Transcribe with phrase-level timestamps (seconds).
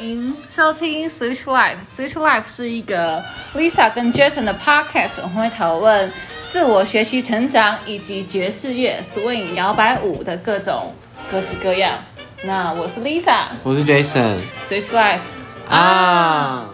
[0.00, 1.76] 迎收听 Switch Life。
[1.94, 3.22] Switch Life 是一个
[3.54, 6.10] Lisa 跟 Jason 的 podcast，我们会讨论
[6.48, 10.94] 自我学习、成长以及爵士乐、swing、摇摆舞的各种
[11.30, 11.98] 各式各样。
[12.42, 15.20] 那我是 Lisa，我是 Jason Switch Life
[15.68, 16.70] 啊，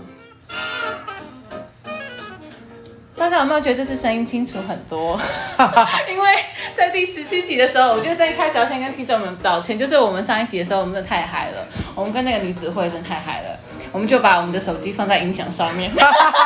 [3.19, 5.19] 大家有没有觉得这次声音清楚很多？
[6.09, 6.31] 因为
[6.75, 13.59] 在第十七集的时候，我觉得在一开始要先跟听众们道歉，就是我们上一集的时候，我们真的太嗨了，我们跟那个女子会真的太嗨了，
[13.91, 15.91] 我们就把我们的手机放在音响上面，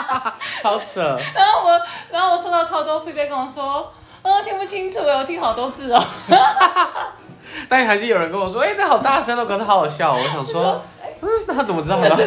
[0.62, 6.02] 超扯，然后我，然后我收到超多 feedback 跟我说，哦，听不清楚，我听好多次哦。
[7.68, 10.20] 但还是有人跟我说，哎、这好大声哦，可是好好笑哦。
[10.22, 10.80] 我想说，
[11.22, 12.26] 嗯， 那他怎么知道很大声？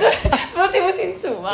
[0.54, 1.52] 不是听不清楚吗？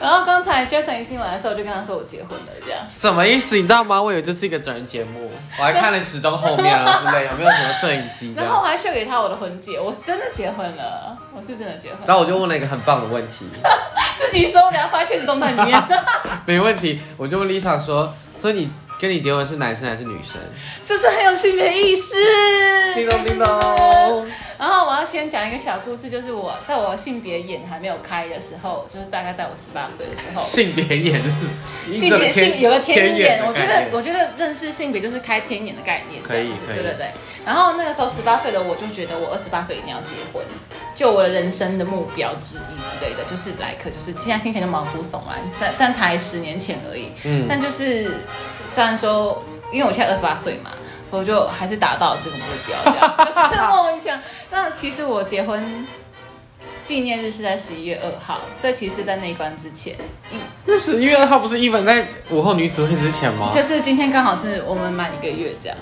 [0.00, 2.80] 然后刚才 Jason 一进来的时候，我就跟他说我结婚了，这样。
[2.88, 3.56] 什么意思？
[3.56, 4.00] 你知道吗？
[4.00, 8.34] 我以为这是一个整人节目，我还看了时钟后面啊之类，有没有什么摄影机？
[8.36, 11.98] 然后我还秀给他我的婚戒，我是真的结婚了，我是真的结婚。
[12.06, 13.46] 然后我就问了一个很棒的问题，
[14.18, 15.82] 自己说，我等下发现实动态里面，
[16.46, 20.40] 没问题，我就问 Lisa 说，所以你跟你结婚是男生还是女生？
[20.82, 22.16] 是不是很有性别意识？
[24.58, 37.10] 然后我要先讲一个小故事，就是我在我性别眼还没有开的时候，就是大概在我十八岁的时候，性别眼是性别性有个天眼，我觉得我觉觉得认识性别就是开天眼的概念，可以这样子对对对。
[37.44, 40.42] 然后那个时候十八岁的我就觉得我二十八岁一定要结婚，
[40.94, 47.44] 就我的人生的目标之一之类的，就是来可就是现在听起来就毛骨悚然，但但才十年前而已，嗯。
[47.46, 48.24] 但就是
[48.66, 50.70] 虽然说因为我现在二十八岁嘛。
[51.10, 54.20] 我就还是达到这个目标，这样 就是梦想。
[54.50, 55.86] 那其实我结婚
[56.82, 59.96] 纪念日是在十一月二号，所以其实，在那一关之前，
[60.66, 63.48] 那十一月二号不是一本在午后女子会之前吗？
[63.50, 65.78] 就是今天刚好是我们满一个月这样。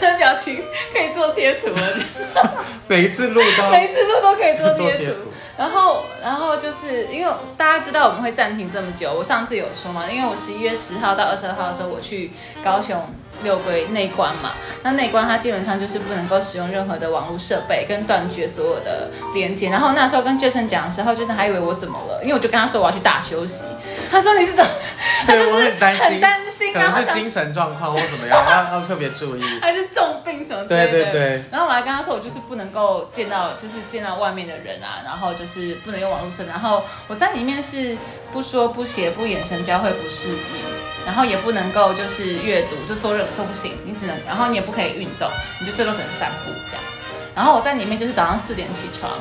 [0.00, 5.26] 就是表情可以做贴图了， 每一次录都 每一次录都可以做贴图。
[5.56, 12.30] 然后，然后就是因为大家知道我们会暂停这么久，我上次有说嘛，因为我十一月十号到二十二号的时候，我去
[12.62, 12.96] 高雄
[13.42, 19.68] 六龟内关嘛，那内关它基本上就是不能够使用任何的网络设备，跟断绝所有的连接。
[19.70, 23.64] 然后那时候跟 Jason 讲的时候，Jason 还以为我怎么了，因为我就跟他说我要去大休息，
[24.10, 24.70] 他说你是怎么？
[25.26, 25.92] 他就是很担
[26.48, 29.42] 心，可能是精神状况或怎么样，要要特别注意。
[29.60, 30.92] 还是重病什么之类的。
[30.92, 37.96] 对对对然后我还跟他说，我就是不能够见到，就是见到外面的人啊，然后就是不能用网络设备，然后我在里面是
[38.32, 45.26] 不说不写不眼神交汇不适应，然后也不能够就是阅读，就做任何都不行，你只能，然后你也不可以运动，
[45.58, 46.84] 你就最多只能散步这样。
[47.34, 49.18] 然后我在里面就是早上四点起床。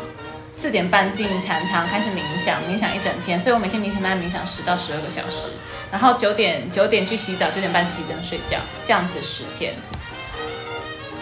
[0.49, 5.49] 四点半进禅堂开始冥想，冥想一整天，所以我每天冥想大概冥想十到十二个小时，
[5.91, 9.75] 然后九点九点去洗澡，九点半熄灯睡觉，这样子十天。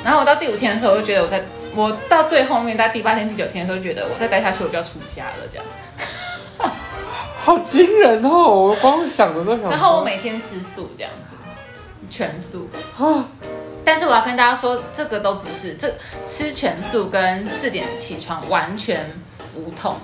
[0.05, 1.43] 然后我到第五天的时候，我就觉得我在，
[1.73, 5.65] 我到最后面，在第八天、第九天的时候，就觉得我再待下去我就要出家了这样。
[7.41, 8.67] 好惊人哦！
[8.67, 9.69] 我光想着都想。
[9.69, 11.35] 然后我每天吃素这样子，
[12.09, 12.69] 全素。
[12.97, 13.25] 啊，
[13.83, 15.93] 但是我要跟大家说，这个都不是，这
[16.25, 19.11] 吃全素跟四点起床完全
[19.55, 19.97] 无痛。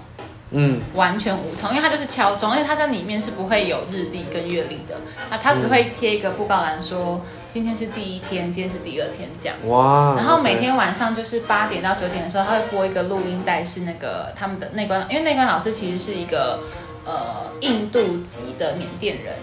[0.54, 9.56] 嗯，完全无痛，因为它就是敲钟，而且它在里面是不会有日历跟月历的，那它只会贴一个布告栏说今天是第一天，今天是第二天这样。
[9.68, 10.16] 哇！
[10.18, 16.60] 然后每天晚上就是八点到九点的时候，他会播一个录音带，是那个他们的内观，因为内观老师其实是一个
[17.06, 19.36] 呃印度籍的缅甸人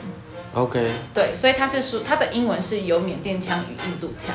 [0.52, 4.34] ，OK，对，所以他是说他的英文是有缅甸腔与印度腔，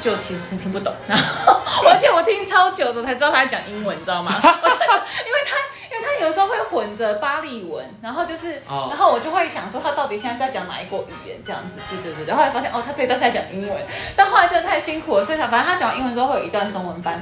[0.00, 0.92] 就其实听不懂。
[1.06, 4.30] 然后 而且我听超久的才知道他在讲英文，你知道吗？
[4.40, 11.78] 因为他因为他有时候会混着巴利文，然后就是，哦然后我就会想说他到底现在是在讲哪一国语言这样子？
[11.88, 12.34] 对对对对。
[12.34, 13.76] 后来发现哦，他这一段是在讲英文，
[14.16, 17.20] 但后来真的太辛苦了，所以他反正他讲完英文之后会有一段中文翻译。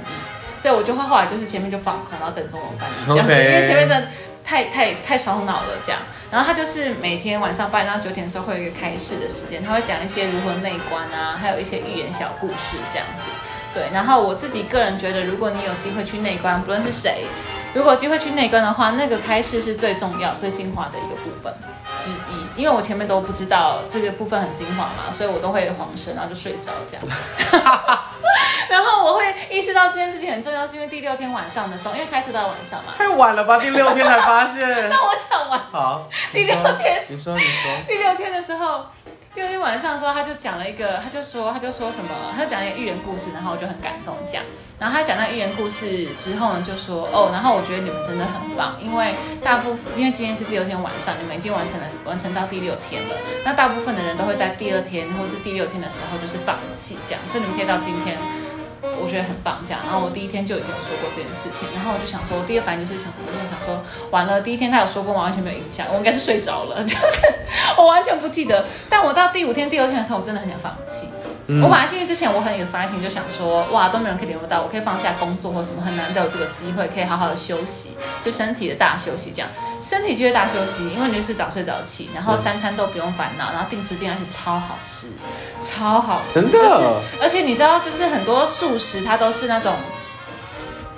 [0.57, 4.09] 所以我就会后来就是前面就放空，然后等中文翻译这样子因为前面真的
[4.45, 6.01] 太太太烧脑了这样。
[6.33, 13.31] 然后他就是每天晚上八点到九点的时候会有一个开市的时间，他会讲一些如何内观啊，还有一些寓言小故事这样子。
[13.73, 17.25] 对，然后我自己个人觉得，如果你有机会去内观，不论是谁，
[17.75, 21.55] 如果有机会去内观的话，那个开市是最重要、最精华的一个部分
[21.99, 22.47] 之一。
[22.57, 27.05] 因为我前面都不知道这个部分很精华嘛，所以我都会晃神，然后就睡着这样。
[28.69, 32.93] 然后我会意识到这件事情很重要，是因为第六天晚上的时候，因为开始到晚上嘛。
[32.97, 33.59] 太晚了吧？
[33.59, 34.61] 第六天才发现。
[34.91, 35.59] 那我讲完。
[35.71, 38.85] 好，第六天你说，你说，第六天的时候，
[39.39, 44.43] 第二天晚上的时候，他就讲了一个，他就说，他就说什么，他就讲一个寓言故事，然后我就很感动讲。
[44.81, 53.15] 然后他讲那寓言故事之后呢，就说哦，然后我觉得你们真的很棒，因为大部分因为今天是第六天晚上，你们已经完成了完成到第六天了。
[53.45, 58.19] 那大部分的人都会在第二天或是第六天的时候就是放弃这样，所以你们可以到今天
[59.01, 59.81] 我觉得很棒这样。
[59.85, 65.23] 然后我第一天就已经有说过这件事情，然后我就想说，我第一个反应就是想，我就想说，完了，第一天他有说过吗？
[65.23, 67.21] 完全没有印象，我应该是睡着了， 就是
[67.77, 68.65] 我完全不记得。
[68.89, 71.09] 但我到第五天、第二天的时候，我真的很想放弃。
[71.49, 79.51] 我本来进去之前，我很 exciting，就想说，哇，都没有人可以联络到我，可以放下工作或什么，很难得有这个机会，可以好好的休息，就身体的大休息这样。
[79.81, 85.07] 身体就会大休息，因为你就是早睡早起，然后三餐都不用烦恼，然后定时定量，是超好吃，
[85.59, 89.75] 超好吃，真的就是而且你知道，就是很多素食它都是那种。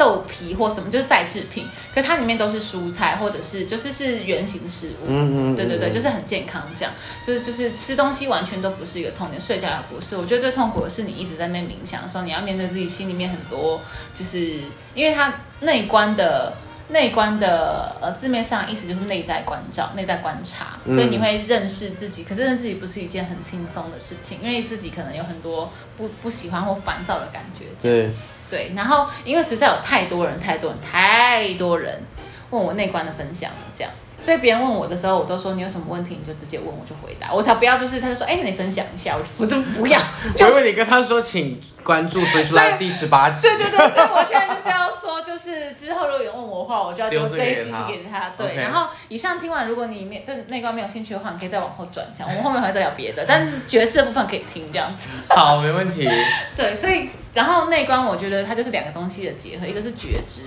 [0.01, 10.17] 豆皮或什么就是再制品，可它里面都是蔬菜或者是就是是原型食物，嗯嗯，对对对，就是很健康，这样就是就是吃东西完全都不是一个痛点，睡觉也不是。
[10.17, 13.83] 我觉得最痛苦的是你一直在那边冥想的时候，你要面对自己心里面很多，
[14.15, 14.61] 就是
[14.95, 16.55] 因为它内观的
[16.89, 22.25] 内观的呃字面上意思就是内在关照、内在观察，嗯所以你会认识自己。
[22.25, 27.67] 可是认识自己不是一件很轻松的事情，因为自己可能有很多不不喜欢或烦躁的感觉。
[27.79, 28.11] 对，
[28.51, 32.03] 对，然后因为实在有太多人、太多人、太多人
[32.51, 39.99] 问我内观的分享了，这样，所以别人问我的时候，我都说你有什么问题你就直接问，我就回答，我才不要就是他就说哎，那你分享一下，我就我就不要，
[40.37, 43.49] 就我以为你跟他说，请关注《随出来》第十八集。
[43.49, 48.31] 对对对，所以我现在就是要说，就是之后如果有人问我的话，我就要丢丢这这一集给他。
[48.37, 55.09] 对然后以上听完，如果你没对内观没有兴趣的话，你可以再往后转讲，我们后面还会再聊别的，但是爵士的部分可以听这样子。
[55.29, 56.07] 好，没问题。
[56.55, 60.43] 对，所以然后内观，我觉得它就是两个东西的结合，一个是觉知，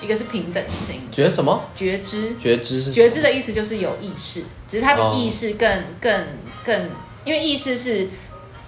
[0.00, 1.00] 一个是平等心。
[1.10, 1.68] 觉什么？
[1.74, 6.26] 觉知，觉知是觉知的意思就是有意识，只是它比哦意识更、更
[6.64, 6.90] 更，
[7.24, 8.08] 因为意识是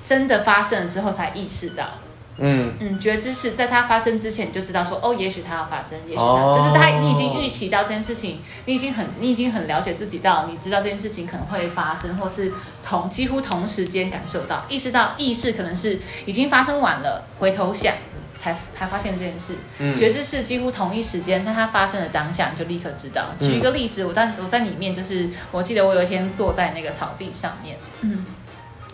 [0.04, 1.98] 真的发生了之后才意识到。
[2.42, 12.50] 嗯，嗯，觉知是在它发生之前，你就知道说，哦，也许它要发生，也许它、哦就是它，你已经预期到这件事情，你已经很，你已经很了解自己到，你知道这件事情可能会发生，或是
[12.82, 17.94] 同几乎同时间感受到，意识到意识可能是已经发生完了，回头想
[18.34, 19.56] 才才发现这件事。
[19.78, 23.26] 嗯觉知是几乎同一时间，在它发生的当下，你就立刻知道。
[23.38, 28.24] 举一个例子，我在我在里面，就是我记得我有一天坐在那个草地上面，嗯。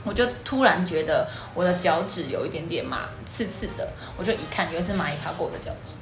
[0.07, 3.89] 我就突然觉得我的脚趾有一点点麻，刺刺的。
[4.17, 5.95] 我就一看，有一只蚂蚁爬过我的脚趾，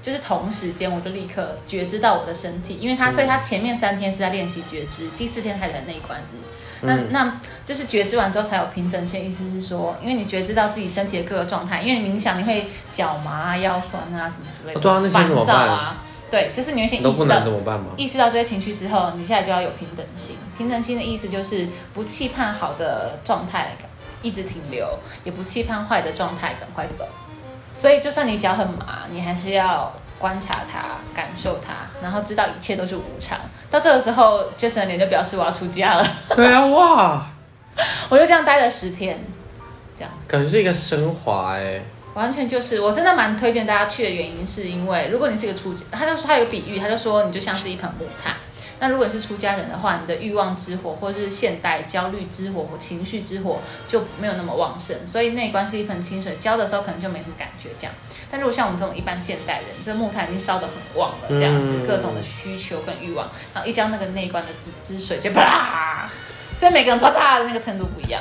[0.00, 6.38] 就是同时间我就立刻觉知到我的身体，因为它，所以它前面三天是在练习觉知，第四天开始内观日。
[6.84, 16.02] 那嗯那就是觉知完之后才有平等性，意思是说，因为你觉知到自己身体的各个状态，因为你冥想你会脚麻啊、腰酸啊什么之类的，哦对啊那些怎么烦躁办啊，
[16.32, 17.88] 对，就是你会先意识到怎么办吗？
[17.98, 20.34] 意识到这些情绪之后，你现在就要有平等心。
[20.56, 23.76] 平等心的意思就是不期盼好的状态
[24.22, 27.06] 一直停留，也不期盼坏的状态赶快走。
[27.74, 33.38] 所以，就算你脚很麻，你还是要观察它、感受它，然后知道一切都是无常。
[33.70, 36.06] 到这个时候，Jason 的脸就表示我要出家了。
[36.34, 37.26] 对啊，哇，
[38.08, 39.22] 我就这样待了十天，
[39.94, 40.30] 这样子。
[40.30, 41.82] 感觉是一个升华哎。
[42.14, 48.34] 完全就是，我真的蛮推荐大家去的原因，是因为如果你是一个出家，他就说他有比喻，他就说你就像是一盆木炭。
[48.80, 57.94] 那如果你是出家人的话，你的欲望之火，或者是现代焦虑之火或情绪之火就没有那么旺盛，所以内观是一盆清水，浇的时候可能就没什么感觉这样。
[58.28, 66.10] 但如果像我们这种一般现代人，这木炭已经烧得很旺了，这样子、各种的需求跟欲望，然后一浇那个内观的汁汁水就啪，
[66.56, 68.20] 所以每个人啪嚓的那个程度不一样，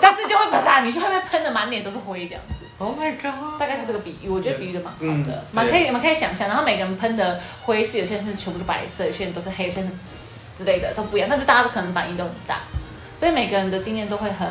[0.00, 2.65] 但是就会啪嚓，你去外面喷的满脸都是灰这样子。
[2.78, 3.58] Oh my god！
[3.58, 6.46] 大概是这个比喻，我觉得比喻的蛮好嗯的，蛮、可以，蛮可以想象。
[6.46, 11.28] 然后每个人喷的灰是，有些人是全部都白色，有些人都是黑，有些人是之类的，都不一样。
[11.30, 12.60] 但是大家都可能反应都很大，
[13.14, 14.46] 所以每个人的经验都会很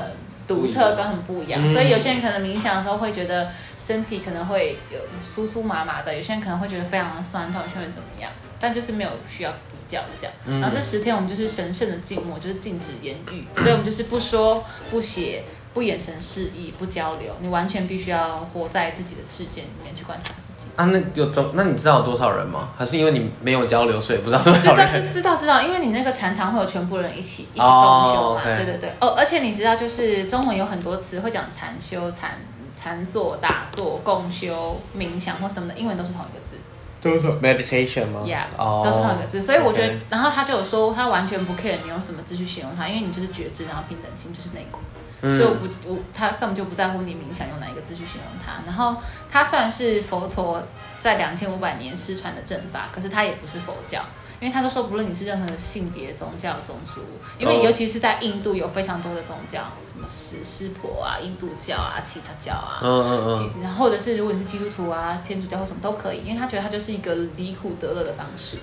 [0.47, 1.63] 独特跟很不一样。
[1.63, 10.33] 嗯所以有些人可能冥想的时候会觉得身体可能会有酥酥麻麻的，有些人可能会觉得非常的酸痛，有些人怎么样，但就是没有需要比较的这样。
[10.47, 15.43] 嗯然后这十天我们就是神圣的静默，就是禁止言语，所以我们就是不说不写。
[15.75, 20.69] 不眼神示意，不交流，你完全必须要活在自己的世界里面去观察自己。
[20.77, 21.51] 啊，那有多？
[21.53, 22.69] 那你知道有多少人吗？
[22.77, 25.03] 还是因为你没有交流，所以不知道多知道少人？
[25.05, 28.89] 知知道知道，因为你那个禅堂会有全部人一起一起共哦修嘛对对对。
[29.01, 32.31] 哦，而且你知道，就是中文有很多词会讲禅修、禅
[32.73, 36.55] 禅坐、打坐、共修、冥想或什么的，英文都是同一个字。
[37.01, 44.83] 都是 meditation 吗 Yeah，、哦，都是同一个字，所以我觉得然后他就有说，他完全不 care 你用什么字去形容它，因为你就是觉知，然后平等心就是内观，
[45.21, 48.61] 嗯所以我不我他根本就不在乎你冥想用哪一个字去形容它。
[48.65, 48.95] 然后
[49.29, 50.61] 它算是佛陀
[50.99, 54.01] 在两千五百年失传的正法，可是它也不是佛教。
[54.41, 56.99] 因为他都说，不论你是任何的性别、宗教、种族，
[57.39, 68.57] 因为哦尤其是在印度有非常多的宗教，什么湿湿婆啊、印度教啊、其他教啊，嗯嗯嗯，然后或者是如果你是基督徒啊、天主教或什么都可以，因为他觉得他就是一个离苦得乐的方式，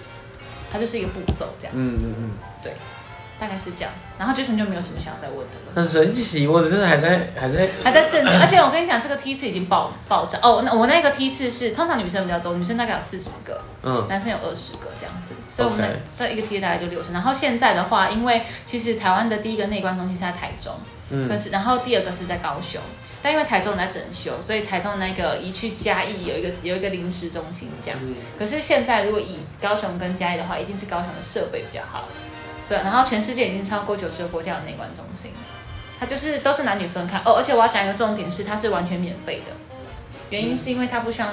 [0.71, 1.75] 他就是一个步骤这样。
[1.75, 2.31] 嗯嗯嗯，
[3.43, 3.91] 大概是这样。
[4.17, 5.73] 然后 Jason 就没有什么想要再问的了。
[5.75, 10.63] 很神奇，我只是还在还在还在震惊，而且我跟你讲，这个梯次已经爆爆炸哦。
[10.65, 17.13] 那我那个梯次是通常女生比较多，女生大概有四十个，嗯男生有二十个这样子，所以我们这一个梯大概就六十。
[17.13, 20.77] 然后现在的话，因为其实台湾的第一个内观中心是在台中，
[21.11, 22.81] 嗯可是然后第二个是在高雄，
[23.21, 27.99] 但因为台中人在整修，所以台中那个移去嘉义有一个有一个临时中心这样。
[28.01, 32.07] 嗯可是现在如果以高雄跟嘉义的话，一定是高雄的设备比较好，
[32.63, 35.33] 所以然后全世界已经超过九十个国家有内观中心，
[35.99, 37.35] 它就是都是男女分开哦。
[37.37, 39.53] 而且我要讲一个重点是，它是完全免费的，
[40.31, 41.29] 原因是因为它不需要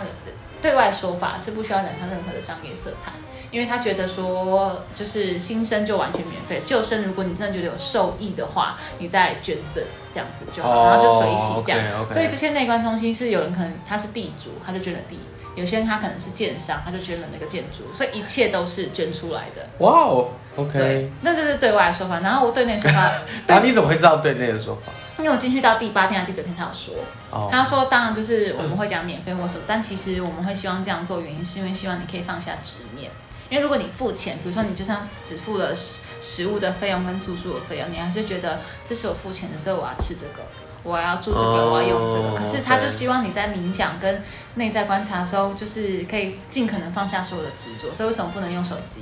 [0.61, 3.11] 对外说法是不需要染上任何的商业色彩。
[3.51, 12.07] 因为他觉得说，就是新生就完全免费，旧生如果你真的觉得有受益的话，你再捐赠这样子就好，哦然后就随喜这样。
[12.07, 15.15] 所以这些内观中心是有人可能他是地主，他就捐了地；
[15.55, 19.67] 有些人他可能是建商，他就捐了那个建筑，所以一切都是捐出来的。
[19.79, 22.19] 哇哦对，OK，，那这是对外的说法。
[22.19, 23.11] 然后我对内说法，
[23.47, 24.91] 然后你怎么会知道对内的说法？
[25.17, 26.95] 因为我进去到第八天还是第九天，他有说，
[27.29, 33.11] 哦，他说当然就是我们会讲免费或什么，但其实我们会希望这样做，原因是因为希望你可以放下执念。
[33.49, 40.47] 因为如果你付钱，比如说你就算只付了食食物的费用跟住宿的费用，你还是觉得这是我付钱的，所以我要吃这个，
[40.83, 42.37] 我要住这个，哦我要用这个。
[42.37, 44.21] 可是他就希望你在冥想跟
[44.55, 47.93] 内在观察的时候，就是可以尽可能放下所有的执着。
[47.93, 49.01] 所以为什么不能用手机？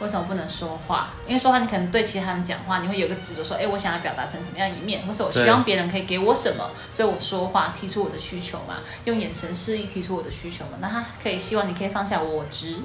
[0.00, 1.14] 为什么不能说话？
[1.26, 10.78] 因为说话你可能对其他人讲话，你会有个执着，说，哎，我想要表达成什么样一面，或是我希望别人可以给我什么，所以我说话提出我的需求嘛，用眼神示意提出我的需求嘛。
[10.80, 12.76] 那他可以希望你可以放下我执，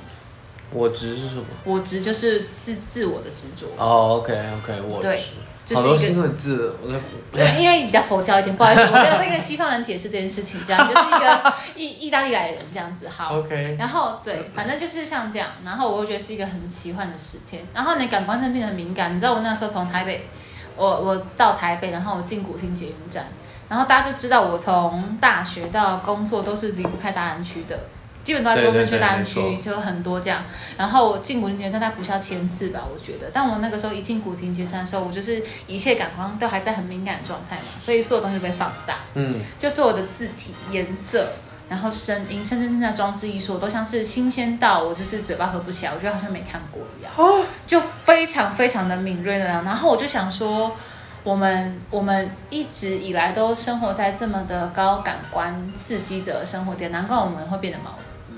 [0.71, 1.45] 我执是什么？
[1.65, 3.67] 我执就是自自我的执着。
[3.77, 5.23] 哦，OK，OK，我对执，
[5.65, 6.99] 就是一个字，我在
[7.31, 13.07] 对，因为比较佛教一点， 不好意思，我没有在跟西方人解释这件事情，这 样就是一个意意大利来人这样子。
[13.07, 19.15] 好，OK，然后对，反正就是像这样，然后我又觉得是一个很奇幻的时间，然后你感官上变得很敏感。
[19.15, 20.27] 你知道我那时候从台北，
[20.75, 23.27] 我我到台北，然后我进古亭捷运站，
[23.69, 27.79] 然后大家就知道我从大学到工作都是离不开大安区的。
[28.23, 30.43] 基本都在中正区、对对对大安区，就很多这样。
[30.77, 33.29] 然后我进古亭捷运站，大概不下千次吧，我觉得。
[33.33, 38.99] 但我那个时候一进古亭捷运站的时候，我就是一切感官都还在很敏感的状态嘛，所以所有东西被放大。
[39.15, 41.33] 嗯，就是我的字体、颜色，
[41.67, 49.45] 然后声音，甚至现在装置艺术，我都像是新鲜到我就是嘴巴合不起来，我觉得好像没看过一样，哦，就非常非常的敏锐的。
[49.45, 50.75] 然后我就想说，
[51.23, 57.91] 我们我们一直以来都生活在这么的高感官刺激的生活点，难怪我们会变得毛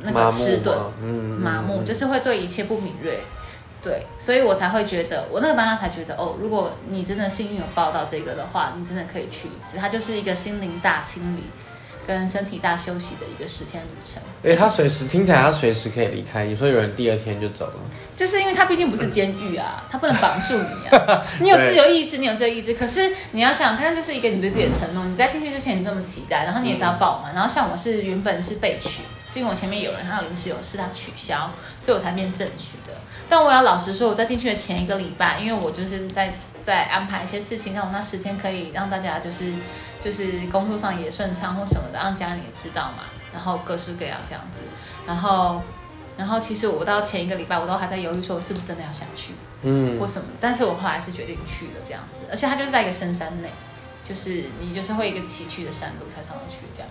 [0.04, 0.78] 那个迟钝。
[1.02, 3.22] 嗯，麻木，就是会对一切不敏锐。
[3.82, 9.78] 对，所以我才会觉得，我那个当下才觉得，哦，如果你真的幸运有报到这个的话，你真的可以去一次。
[9.78, 11.44] 它就是一个心灵大清理
[12.06, 14.22] 跟身体大休息的一个十天旅程。
[14.44, 16.46] 因为他随时听起来他随时可以离开。
[16.46, 17.74] 你说有人第二天就走了，
[18.16, 21.26] 就是因为他毕竟不是监狱啊，他不能绑住你啊。
[21.42, 25.06] 你有自由意志，你有自由意志，可是你要想想看，这是一个你对自己的承诺。
[25.06, 27.32] 你在进去之前，你这么期待，然后你也是要报嘛。
[27.34, 32.94] 然后像我是原本是被取，是因为我前面有人他有临时有事，他取消，所以我才变正取的。
[33.28, 39.46] 但我要老实说，我在进去的前一个礼拜，因为我就是在在安排一些事情，让我那十天可以让大家就是
[40.06, 43.06] 就是工作上也顺畅或什么的，让家人也知道嘛。
[43.34, 44.62] 然后各式各样这样子，
[45.08, 45.64] 然后
[46.16, 49.34] 然后其实我到前一个礼拜，我都还在犹豫，说我是不是真的要想去。
[49.64, 53.50] 嗯或，什么，但是我后来是决定去了这样子，而且它就是在一个深山内，
[54.04, 56.90] 就是你就是会一个崎岖的山路才上得去这样。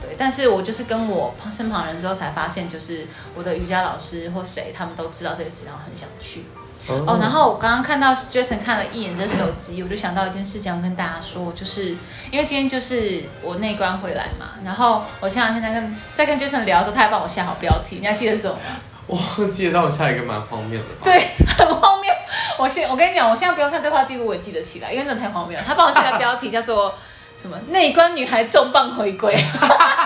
[0.00, 6.44] 对，但是我就是跟我旁身旁人之后才发现，就是我的瑜伽老师或谁，他们都知道这个事，然后很想去。
[6.86, 11.96] 哦，然后我刚刚看到 Jason 看了一眼这手机，我就想到一件事情要跟大家说，就是
[12.30, 18.76] 因为今天就是我内观回来嘛，然后我前两天在跟在跟 Jason 聊的时候，他还帮我下好标题，你还记得是什么吗？
[19.06, 20.86] 我忘记了，但我下一个蛮荒谬的。
[21.02, 21.18] 对，
[21.58, 22.10] 很荒谬。
[22.58, 25.64] 我现我跟你讲，我现在不用看对话记录，我也记得起来，因为真的太荒谬了。
[25.66, 26.94] 他帮我下的标题叫做
[27.36, 29.34] 什么“内观女孩重磅回归”，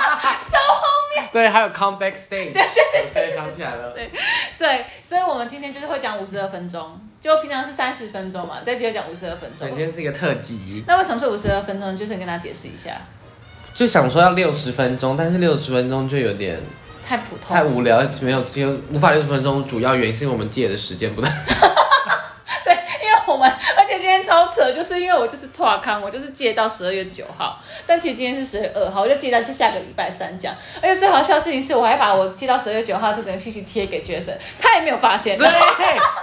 [1.33, 3.91] 对，还有 comeback stage，对对对，想起来了。
[3.93, 4.11] 对
[4.59, 9.71] 对，所以我们今天就是会讲五十二分钟，就平常是三十分钟嘛，这集就讲五十二分钟对，。
[9.71, 11.97] 今天是一个特辑，那为什么是五十二分钟呢？
[11.97, 12.93] 就是跟大家解释一下，
[13.75, 16.61] 就想说要六十分钟，但是六十分钟就有点
[17.05, 21.31] 太普通，太无聊，没有只有无法六十分钟，主要原因是因为我们借的时间不太。
[23.77, 30.57] 而且今天超扯，就是因为我就是拓康，我就是借到十二月九号，但其实今天是十月二号，我就借到是下个礼拜三这样。
[30.81, 35.39] 而且最好笑的事情是我还把我借到十二月九号这整个信息贴给 Jason，他也没有发现。
[35.39, 35.49] 对，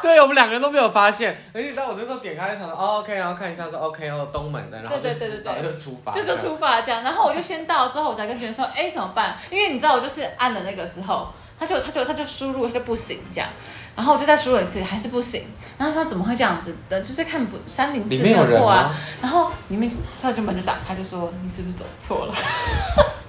[0.01, 9.37] 对我们两个人都没有发现，而且当我那时候点开，想说哦 OK，然后看一下说 OK 哦东门的，然后对对对对对然后就出发，这就出发这样，然后我就先到，之后我才跟学生说，哎，怎么办？
[9.49, 13.49] 因为你知道，我就是按了那个之后，他就他就他就输入他就不行这样，
[13.95, 15.43] 然后我就再输入一次还是不行，
[15.77, 17.01] 然后他说怎么会这样子的？
[17.01, 19.97] 就是看不三零四没有错啊，然后里面突
[20.27, 22.33] 然就门就打开，就说你是不是走错了？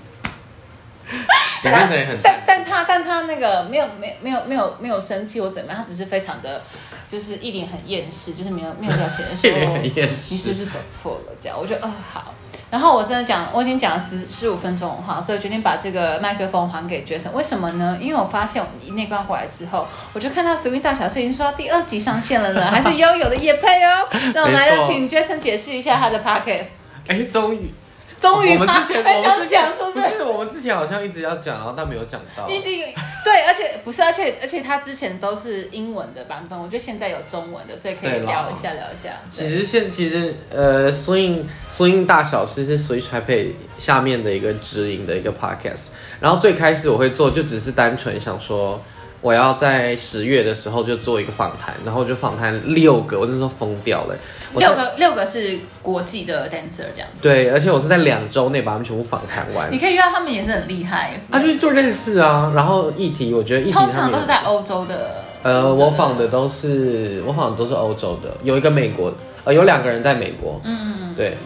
[1.70, 6.62] 里面的人很但但他但他那个没有没有没有没有没有生气或怎么样，他只是非常的，
[7.08, 9.50] 就是一脸很厌世，就是没有没有表情的说
[9.82, 11.32] 一脸厌世你是不是走错了？
[11.38, 12.34] 这样，我觉得呃好。
[12.68, 17.30] 然后我真的讲，我已经讲了十十五分钟的话，所以决定把这个麦克风还给 Jason。
[17.30, 17.96] 为什么呢？
[18.00, 24.08] 因为我发现我一内观回来之后，我就看到 Swing 大小事已经说到第二集上线了呢，还是悠悠的夜配哦。
[24.34, 26.66] 那我们来请 Jason 解释一下他的 Podcast。
[27.06, 27.72] 哎，终于，
[28.18, 28.60] 终于吗？
[28.60, 30.16] 我们之前很想我们之前讲，是不不是？
[30.16, 32.48] 是我们之前好像一直要讲，然后但没有讲到。
[32.48, 32.84] 一定
[33.24, 39.10] 对，而且不是，而且而且他之前都是英文的版本，我觉得现在有中文的，所以可以聊一下聊一下。
[39.30, 45.88] 其实现其实呃，swing swing 大小事是 Switch Taipei 下面的一个直营的一个 podcast。
[46.20, 48.80] 然后最开始我会做，就只是单纯想说，
[49.20, 54.16] 我要在十月的时候就做一个访谈，然后就访谈六个，我那时候疯掉了。
[54.56, 59.78] 六个六个是国际的 dancer 这样子，对，而且我是在两周内把他们全部访谈完你。
[59.78, 61.20] 可以约到他们也是很厉害。
[61.30, 65.24] 他就是做认识啊，然后议题，我觉得议题通常都是在欧洲的。
[65.42, 69.12] 呃，我访的都是我访的都是欧洲的，有一个美国，
[69.44, 71.36] 呃，有两个人在美国，嗯，对。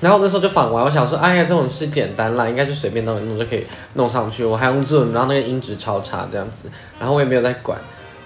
[0.00, 4.44] 然后那时候就访完，我想说，哎呀，这种事简单啦，应该是随便弄一弄就可以弄上去。
[4.44, 7.78] 我还用 Zoom，然后那个音质超差这样子，然后我也没有在管。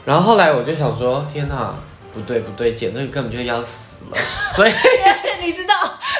[0.04, 1.74] 然后后来我就想说，天哪，
[2.12, 4.16] 不对不对，剪这个根本就要死了。
[4.54, 5.74] 所以而且你知道，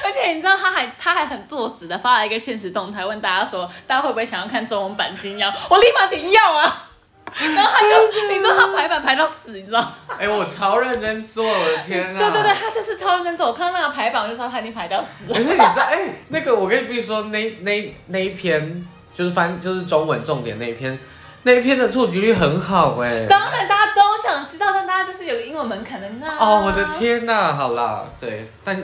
[0.05, 5.53] 而且你知道，他还他还很作死的发了一个现实动态，问大家说，大家会不会想要看中文版金腰？
[5.69, 6.91] 我立马点要啊！
[7.55, 9.85] 然后他就，你知道他排版排到死，你知道？
[10.19, 12.19] 哎，我超认真做，我的天哪！
[12.21, 13.49] 对对对，他就是超认真做。
[13.49, 15.35] 我看到那个排版，我就知道他已经排到死了可。
[15.35, 20.97] 是你知道，哎、那个我跟你必须说，那那那一篇就是翻就是中文重点那一篇，
[21.43, 26.39] 那一篇的触及率很好哎、当然大家都想知道，但大家就是有个英文门槛的那。
[26.39, 26.85] 哦，我的！
[26.97, 28.81] 天呐，好啦，对，但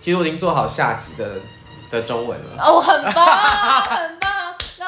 [0.00, 1.36] 其实我已经做好下集的
[1.88, 3.26] 的中文了，哦，很棒，
[3.82, 4.31] 很棒。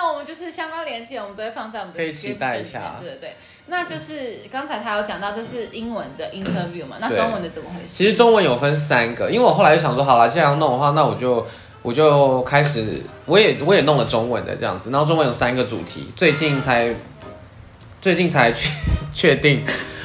[0.04, 3.36] 那我们就是相关连接，我们都会放在我们的可以期待一下对对对，
[3.68, 6.98] 那就是刚才他有讲到，这是英文的 interview 嘛？
[7.00, 7.88] 那中文的怎么回事？
[7.88, 11.46] 其实中文有分三个，因为我后来就想说，好了，既然要弄的话，那我就
[11.80, 16.94] 我就开始，我也我也弄了中文的这样子，然后中文有三个主题，最近才
[17.98, 18.68] 最近才确
[19.14, 19.64] 确定，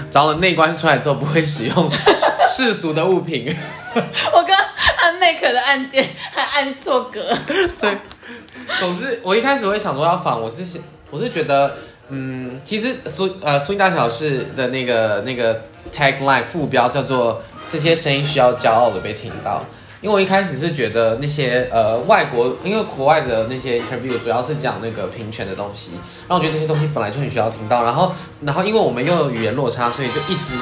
[0.10, 1.92] 找了内关出来之后不会使用
[2.48, 3.54] 世俗的物品。
[3.94, 4.58] 我刚
[4.98, 7.36] 按 make 的按键还按错格。
[7.78, 7.98] 对，
[8.80, 10.80] 总之我一开始会想说要仿，我是
[11.12, 11.74] 我是觉得，
[12.10, 15.62] 嗯，其实苏呃苏音大小事的那个那个
[15.92, 19.64] tagline 副标叫做这些声音需要骄傲的被听到。
[20.02, 25.92] 因为我一开始是觉得那些呃外国，因为国外的那些 interview 主要是讲那个平权的东西，
[26.26, 28.14] 然后我觉得这些东西本来就很需要听到，然后
[28.46, 30.56] 然后因为我们又有语言落差，所以就一直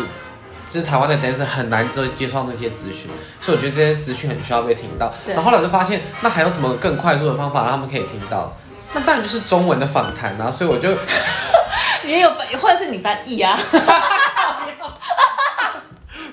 [0.71, 5.13] 就是台湾的 dancer 很难接接受那些资讯，所以我觉得这些资讯很需要被听到。
[5.25, 8.53] 对然后后来我就发现，那还有什么更快速的方法让他们可以听到？
[8.93, 10.91] 那当然就是中文的访谈啊，所以我就
[12.07, 13.57] 也有翻，或者是你翻译啊？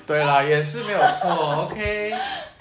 [0.07, 1.67] 对啦，也是没有错。
[1.69, 2.13] OK，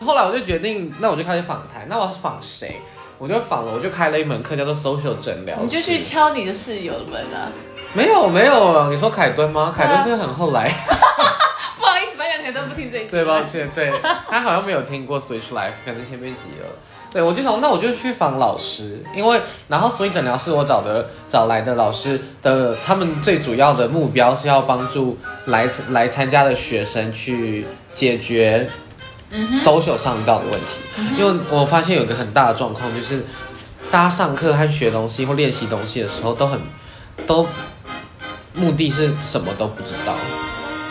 [0.05, 1.87] 后来我就决定，那我就开始访谈。
[1.89, 2.81] 那我要访谁？
[3.19, 5.57] 我就访了，我就开了一门课叫做 social 诊疗。
[5.61, 7.53] 你就去敲你的室友的门啊！
[7.93, 9.73] 没有没有，你说凯敦吗？
[9.77, 10.73] 凯敦是很后来。
[12.53, 13.11] 都不听这一集。
[13.11, 13.93] 对，抱歉，对
[14.29, 16.65] 他好像没有听过 Switch Life，可能前面集有。
[17.11, 28.69] 对，我就想，那我就去访老师，因为然后 Switch 诊疗是我找的找来的老师的，他们最主要的目标是要帮助来来参加的学生去解决
[29.57, 30.81] social 上遇到的问题。
[31.17, 33.25] 因为我发现有一个很大的状况，就是
[33.93, 36.59] 大家上课和学东西或练习东西的时候，都很
[37.29, 37.47] 都
[38.55, 40.17] 目的是什么都不知道。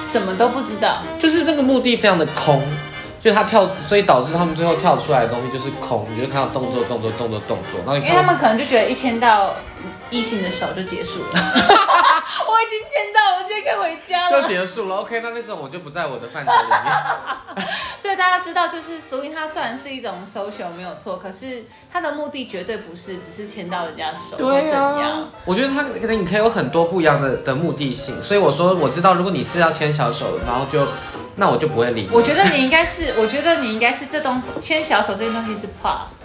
[0.03, 0.97] 什么都不知道。
[1.17, 2.61] 就是这个目的非常的空，
[3.19, 9.55] 就是他跳，所以导致他们最后跳出来的东西就是空，你就看到动作、动作、动作、动作，然后因为他们可能就觉得一牵到
[10.09, 11.31] 异性的手就结束了。
[12.49, 14.47] 我已经签到，我今天可以回家了就。
[14.47, 14.97] 结束了。
[14.97, 17.65] OK，那那种我就不在我的范畴里面。
[17.99, 25.29] 所以大家知道，就是所以它虽然是一种 social 没有错，可是它的目的绝对不是只是牵到人家手或怎样。
[25.45, 30.85] 我觉得他可能你可以有很多不一样的的目的性，所以我说我知道，如果你是要牵小手，然后就
[31.35, 32.09] 那我就不会理你。
[32.11, 36.22] 我觉得你应该是，我觉得你应该是这东西牵小手这件东西是 plus，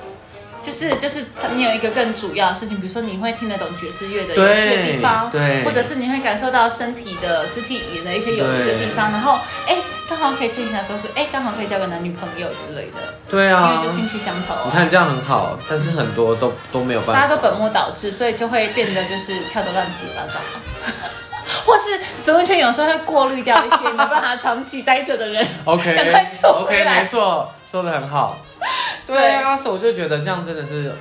[0.62, 9.76] 就是就是你有一个更主要的事情，比如说你会听得懂爵士乐的有趣的地方，对对或者是你会感受到身体的肢体语言的一些有趣的地方，然后哎，
[10.08, 14.62] 刚好可以牵一下手指，哎，刚好可以交个男女朋友之类的，对啊因为就，兴趣相投、啊。
[14.64, 20.40] 你看这样很好，但是很多都都没有办法，大家都本末倒置，所以就会变得就是跳得乱七八糟。
[21.64, 25.46] 或是 swing 圈有时候会过滤掉一些没办法长期待着的人。
[25.64, 28.38] OK 赶快就回 OK，来没错，说的很好。
[29.07, 30.92] 对啊，所以我就觉得这样真的是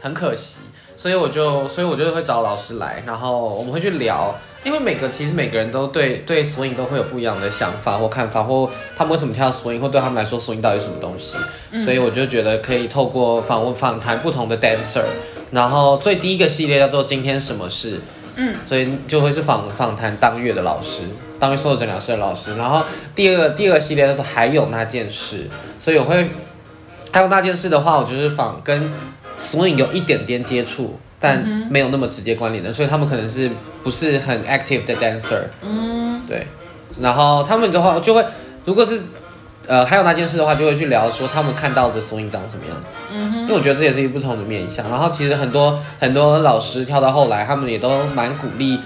[0.00, 0.58] 很可惜，
[0.96, 4.34] 所以我就所以我就会找老师来，然后我们会去聊，
[4.64, 11.36] 因为每个其实每个人都对对 swing 都会有不一样的想法或看法，或他们为什么跳 swing，或对他们来说 swing 到底是什么东西，
[11.80, 15.04] 所以我就觉得可以透过访问访谈不同的 dancer，
[15.50, 18.00] 然后最第一个系列叫做今天什么事。
[18.38, 21.00] 嗯，所以就会是访访谈当月的老师，
[21.40, 22.54] 当月授课诊疗师的老师。
[22.58, 22.84] 然后
[23.14, 26.28] 第二个第二个系列叫做还有那件事，所以我会
[27.12, 28.92] 还有那件事的话，我就是仿跟
[29.38, 33.50] swing 有一点点接触，但没有那么直接关联的，所以他们可能是
[33.82, 35.42] 不是很 active 的 dancer。
[35.62, 36.46] 嗯，对。
[37.00, 38.24] 然后他们的话就会，
[38.64, 39.00] 如果是
[39.66, 42.96] 呃还有那件事的话，就会去聊说他们看到的 swing 长什么样子。
[43.12, 44.88] 嗯哼，因为我觉得这也是一个不同的面向。
[44.88, 48.80] 然后其实很多很多老师跳到后来，他们也都蛮鼓励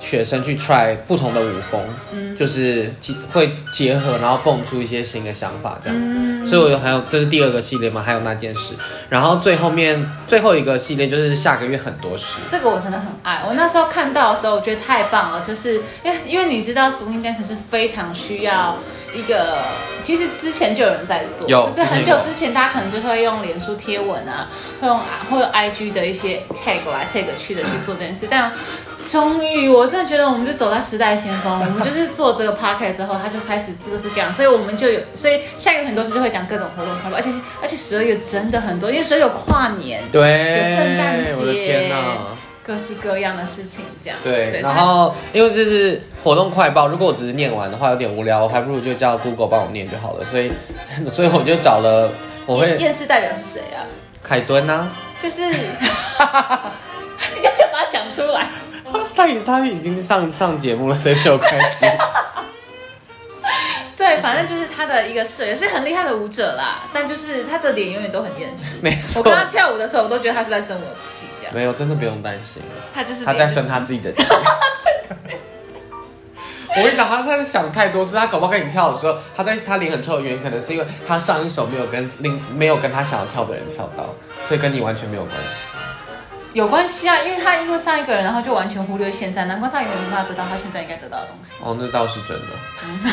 [0.00, 1.80] 学生去 try 不同的舞风，
[2.12, 6.46] 嗯，就是其会结合，然后蹦出一些新的想法这样子。
[6.46, 8.74] 所以我有还有这是第二个系列嘛，还有那件事。
[9.08, 12.40] 然后最后面最后一个系列就是下个月很多事。
[12.48, 13.42] 这个我真的很爱。
[13.46, 18.76] 我那时候看到的时候，我觉得太棒了，就是因为因为你知道 swing dance 是非常需要
[19.12, 19.58] 一个，
[20.00, 24.48] 其实之前就有人在做，就是很久之前大家可能就会用脸书贴文啊，
[24.80, 28.52] 会用会有 IG 的一些 tag 来 tag 去的去做这件事，但
[28.96, 37.30] 终于我真的觉得我们就走在时代先锋，我们就是做这个 podcast 之后，他就开始这个是这样，所以我们就有，所以下一个很多事就会讲各种活动快乐，而且
[37.62, 42.18] 而且十二月真的很多，因为十二月有跨年，对，有圣诞节我的天哪！
[42.64, 44.18] 各式各样的事情这样。
[44.22, 50.24] 对，然后因为这是活动快报，如果我只是念完的话有点无聊，我还不如就叫 Google 帮我念就好了。
[50.26, 50.52] 所以，
[51.10, 52.12] 所以我就找了，
[52.44, 53.88] 我会验视代表是谁啊？
[54.22, 54.86] 凯敦呐、
[55.18, 55.54] 就是， 你
[57.42, 58.50] 就想把它讲出来。
[59.14, 61.86] 他已他已经上上节目了，所以没有关系。
[63.96, 66.88] 对，反正就是他的一个社，也是很厉害的舞者啦。
[66.92, 68.76] 但就是他的脸永远都很厌世。
[68.82, 71.54] 没错我跟他跳舞的时候，我都觉得他是在生我气，这样。
[71.54, 72.62] 没有，真的不用担心，
[72.94, 74.22] 他就是他在生他自己的气。
[76.76, 84.14] 我跟你讲，他在想太多，是他搞不好跟你跳的时候，他在他脸很臭的原因，可能是因为他上一首没有跟另没有跟他想要跳的人跳到，
[84.46, 85.77] 所以跟你完全没有关系。
[86.54, 91.52] 有关系啊，因为他因为上一个人，然后就完全忽略现在，难怪他永远没办法得到他现在应该得到的东西。
[91.62, 92.46] 哦，那倒是真的，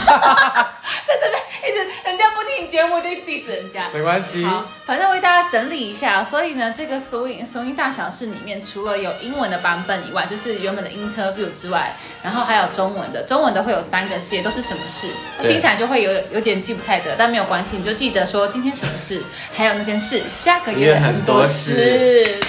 [1.06, 3.90] 在这边一直人家不听你节目就 diss 人家。
[3.94, 4.44] 没关系。
[4.46, 15.10] 好，反正为大家整理一下，所以呢，这个 swing swing 大小事里面，除了有英文的版本以外，就是原本的 interview 之外，然后还有中文的，中文的会有三个系列，都是什么事？
[15.40, 19.22] 对听起来就会有有点记不太得，但没有关系，你就记得说今天什么事，
[19.54, 22.40] 还有那件事，下个月很多事。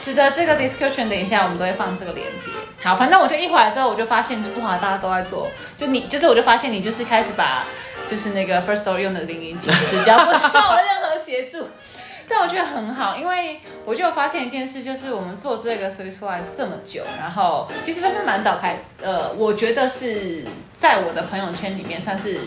[0.00, 2.50] 是的，这个 discussion 等一下我们都会放这个链接。
[2.82, 7.66] 好，反正我就一回来之后，我就发现哇，大家都在做，就你就是我就发现你就是开始把
[8.06, 11.68] 就是那个 first story 用的淋漓尽致，只要不需要我任何协助。
[12.30, 22.38] 但我觉得很好，因为我就发现一件事，就是我们做这个 Swiss Life 这么久，然后其实算是蛮早开，呃，我觉得是在我的朋友圈里面算是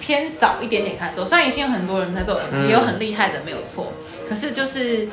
[0.00, 3.92] 偏早一点点开做，虽然已经有很多人在做，也有很厉害的，没有错，
[4.28, 5.08] 可是就是。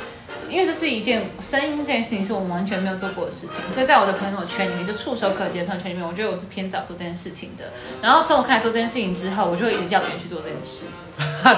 [0.49, 7.65] 因为这是一件声音这件事情是我们完全没有做过的事情，所以在我的朋友圈里面，就触手可及的朋友圈里面，我觉得我是偏早做这件事情的。
[8.01, 10.85] 然后从我开始做这件事情之后，我就会一直叫别人去做这件事。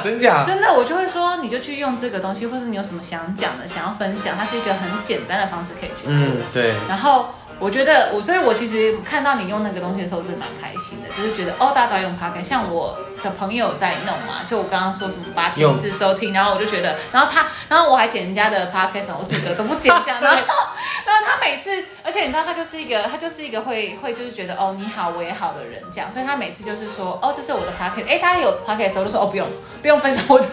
[0.04, 0.44] 真假？
[0.44, 6.12] 真的，我就会说，你就去用这个东西，或者你有什么想讲的、想要分享，它是一个很简单的方式可以去做。
[6.12, 6.74] 嗯，对。
[6.88, 7.28] 然后
[7.60, 20.42] 我觉得我，所以我其实看到你用那个东西的时候，真的蛮开心的，就是觉得哦，大家都在用 p o c a s t 像我的朋友在弄嘛，就我刚刚说什么八千次收听，然后我就觉得，然后他，然后我还剪人家的 podcast，我自己的都不剪这样， 然后，
[21.06, 29.48] 然后他每次，而且你知道他就是一个，他就是一个会会就是觉得哦你好我也好的人这样，所以他每次就是说哦这是我的 podcast，哎他有 podcast 我就说哦不用
[29.82, 30.46] 不用分享我的，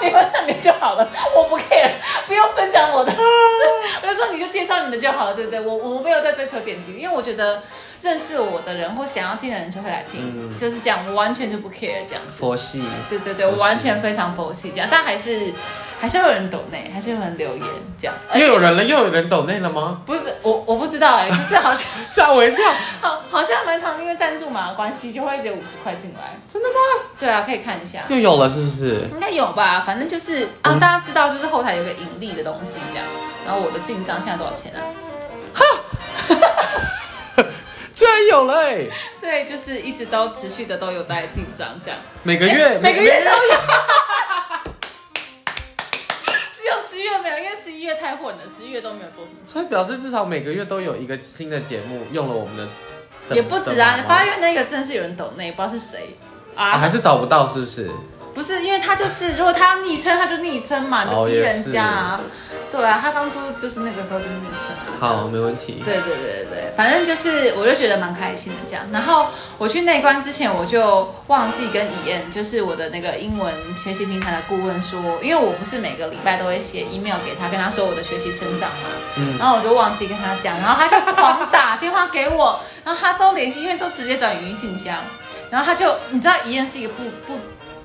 [0.00, 1.92] 你分享你就好了，我不 care，
[2.26, 3.12] 不用分享我的，
[4.02, 5.60] 我就说你就介绍你的就好了，对不对？
[5.60, 7.62] 我我没有在追求点击，因为我觉得
[8.02, 10.20] 认识我的人或想要听的人就会来听，
[10.52, 12.22] 嗯就是这样，我完全就不 care 这样。
[12.32, 15.52] 佛系，对对对，我完全非常佛系这样，但还是
[16.00, 18.14] 还是会有人抖内，还是会有人留言这样。
[18.34, 20.02] 又有人了，又有人抖内了吗？
[20.04, 22.68] 不是我我不知道哎、就是好像 吓我一跳！
[23.00, 26.36] 好好像蛮常因为赞助码的关系，就会直接五十块进来。
[26.52, 26.74] 真的吗？
[27.20, 28.00] 对啊，可以看一下。
[28.08, 29.06] 又有了是不是？
[29.12, 33.06] 应该有吧，反正就是啊，嗯大家知道就是后台有个盈利的东西这样，
[33.46, 34.82] 然后我的进账现在多少钱啊？
[37.94, 38.86] 居然有了哎、
[39.20, 43.24] 对，就是一直都持续的都有在进账这样，每个月、每个月。
[43.24, 43.36] 都有，
[46.56, 52.56] 只有十一月没有，因为十一月太混了，十一月都没有做什么事，所以表示至少每个月都有一个新的节目用了我们
[53.28, 56.16] 的，也不止啊等，八月那个真的是有人抖内，不知道是谁。
[56.54, 57.90] 啊，啊，还是找不到是不是？
[58.34, 61.82] 不是，因为他就是如果他要昵称，他就昵称嘛，你就哦逼人家。
[61.84, 62.20] 啊，
[62.70, 65.82] 对啊，他当初就是那个时候就是昵称好，没问题。
[65.84, 68.84] 对对对对，反正就是我就觉得蛮开心的这样。
[68.90, 69.26] 然后
[69.58, 73.52] 我去内关之前，我就忘记跟以燕，就是我的那个英文
[73.84, 79.36] 学习平台的顾问说，因为我不是每个礼拜都会写 email 给他，跟他说我的学习成长嘛，嗯。
[79.38, 84.96] 然后我就忘记跟他讲，然后他就狂打电话给我，然后他都联系，因为都直接转语音信箱，
[85.50, 87.38] 然后他就你知道怡燕是一个不不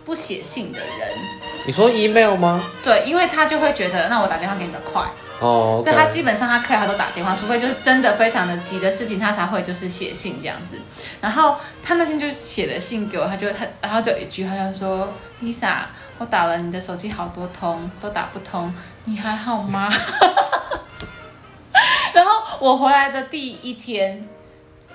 [0.07, 1.09] 不写信的人，
[1.65, 2.63] 你说 email 吗？
[2.81, 5.03] 对，因为他就会觉得那我打电话给你比较快。
[5.41, 10.79] 哦，所以他基本上他课他都打电话，除非就是真的非常的急的事情，他才会就是写信这样子。
[11.19, 15.79] 然后他那天就写了信给我，他就他然后就一句，他就说：“Lisa，
[16.19, 19.91] 我打了你的手机好多通，都打不通，你还好吗？”
[22.15, 24.25] 然后我回来的第一天。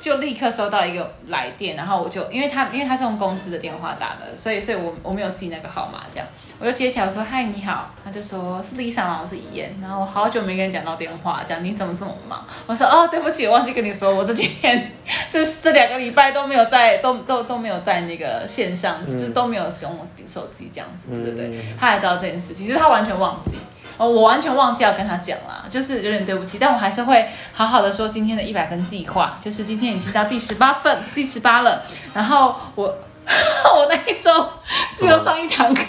[0.03, 6.27] 就立刻收到一个来电，然后我就因为他因为他是用公司的电话打的，所以所以我我没有记那个号码，这样
[6.59, 9.21] 我就接起来我说嗨你好，他就说是 Lisa 吗？
[9.23, 12.45] 我是怡燕，然后我好久没跟你讲到电话，这样你怎么这么忙？
[12.67, 14.91] 我说哦对不起，我忘记跟你说，我 这几天
[15.31, 23.59] 就是这两个礼拜都没有在都都都没有在那个线上，就是都没有使用我手机这样子，对对对，他还知道这件事情，其实他完全忘记。
[24.03, 31.85] 哦，我完全忘记要跟他讲了，就是有点对不起，但我还是会好好的说今天的一百分计划，就是今天已经到第十八份， 第十八了。
[32.13, 32.85] 然后我
[33.77, 34.51] 我那一周
[34.93, 35.83] 只有上一堂课，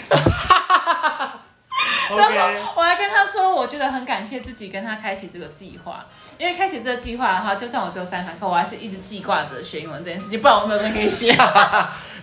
[2.16, 2.32] 然后
[2.76, 6.06] 我还跟他说，我觉得很感谢自己跟他开启这个计划，
[6.38, 11.36] 因为开启这个计划的话，就算我只有三堂课，我还是一直记挂着学英文这件事情，不然我没有东西可以写。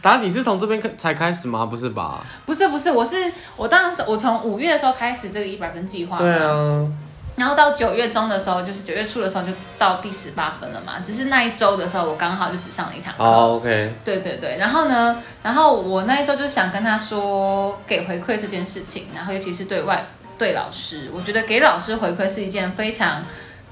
[0.02, 1.66] 答案你是从这边开才开始吗？
[1.66, 2.26] 不是吧？
[2.46, 6.88] 不是不是，我是我当时我从五月的时候开始这个一百分计划，对啊，
[7.36, 10.94] 然后到九月中的时候，就是九月初的时候就到第十八分了嘛。
[11.04, 13.24] 只是那一周的时候，我刚好就只上了一堂课。
[13.24, 20.06] 好 OK，对对对，然后呢，然后我那一周就是想跟他说给回馈这件事情，然后尤其是对外
[20.38, 23.24] 对老师，我觉得给老师回馈是一件非常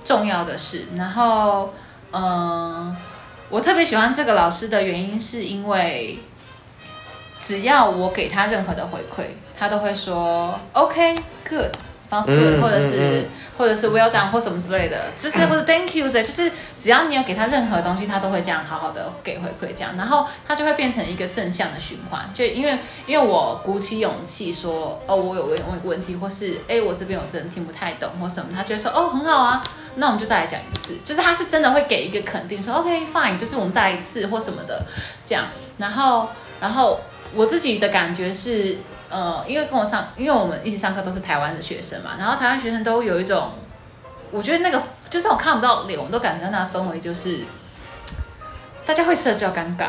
[0.04, 0.86] 重要的事。
[0.96, 1.74] 然后，
[2.12, 2.96] 嗯、
[3.50, 6.20] 我特别喜欢这个老师的原因是因为，
[7.40, 9.26] 只要我给他任何的回馈，
[9.58, 11.16] 他都会说 OK
[11.48, 11.72] good。
[12.08, 13.26] Sounds good，、嗯或者是、嗯嗯
[13.60, 22.32] 或者是 well done 或什么之类的，就是或者 thank you 这，就是只要你有给他任何东西，他都会这样好好的给回馈，这样，然后他就会变成一个正向的循环。
[22.34, 29.62] 就因为因为我鼓起勇气说，哦，我有问问问题，或是哎，我这边我真的听不太懂或什么，他就会说，哦，很好啊，
[29.96, 34.86] 那我们就再来讲一次，就是他是真的会给一个肯定，说 OK fine，就是我们再来一次或什么的。
[35.26, 36.30] 这样，然后
[36.62, 37.02] 然后
[37.36, 38.78] 我自己的感觉是。
[39.10, 43.52] 呃，因为跟我上，因为我们一起上课都是台湾的学生嘛，然后台湾学生都有一种，
[44.32, 47.40] 我觉得那个就算我看不到脸，我都感觉到那氛围就是，
[48.86, 49.88] 大家会社交尴尬，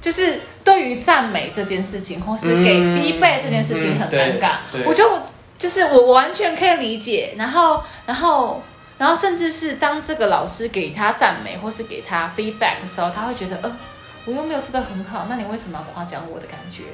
[0.00, 4.56] 就是对于赞美这件事情，或是给嗯 feedback 这件事情很尴尬。
[4.86, 5.20] 我就
[5.58, 8.62] 就是我我完全可以理解，然后然后
[8.96, 13.76] 然后甚至是当这个老师给他赞美或是给他 feedback 的时候，他会觉得，呃，
[14.24, 16.84] 我又没有做得很好，那你为什么要夸奖我的感觉？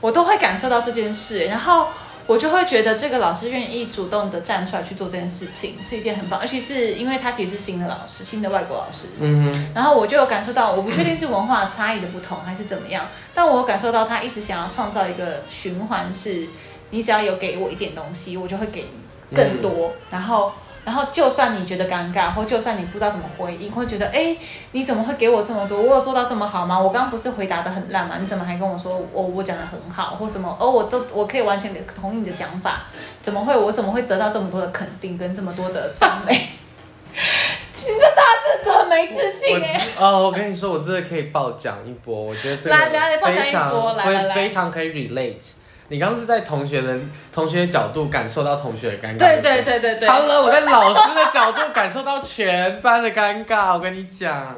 [0.00, 1.88] 我都会感受到这件事，然后
[2.26, 16.48] 我就会觉得这个老师愿意主动的站出来去做这件事情，是一件很棒，而且是因为他其实是新的老师，新的外国老师，嗯，然后我就有感受到，我不确定是文化差异的不同还是怎么样，但我有感受到他一直想要创造一个循环，是
[16.90, 20.52] 你只要有给我一点东西，我就会给你更多，然后。
[20.88, 24.34] 然后，就算你觉得尴尬，或就算你不知道怎么回应，或觉得哎，
[24.72, 25.78] 你怎么会给我这么多？
[25.78, 26.80] 我有做到这么好吗？
[26.80, 28.16] 我刚刚不是回答的很烂吗？
[28.18, 30.56] 你怎么还跟我说我我讲的很好，或什么？
[30.58, 32.86] 哦，我都我可以完全同意你的想法，
[33.20, 36.32] 怎么会我怎么会得到这么多的肯定跟这么多的赞美？
[36.32, 45.52] 你这大家真的很没自信哎、我哦，我跟你说，我真的可以爆奖一波，我觉得这个来来来爆奖一非常波来非常可以 relate。
[45.90, 46.98] 你刚刚是在同学的
[47.32, 50.08] 同学的角度感受到同学的尴尬，对对对对对。
[50.08, 53.72] 好了，我在老师的角度感受到全班的尴尬。
[53.72, 54.54] 我跟你讲，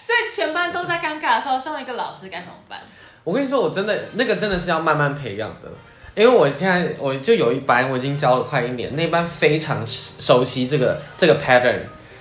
[0.00, 2.78] 所以全班都在尴尬的时候，身为一个老师该怎么办？
[3.24, 5.68] 我跟你说，我真的那个真的是要慢慢培养的。
[6.14, 11.80] 因为我现在我就有一班，我已经教了快一年，那班非常熟悉这个这个 pattern。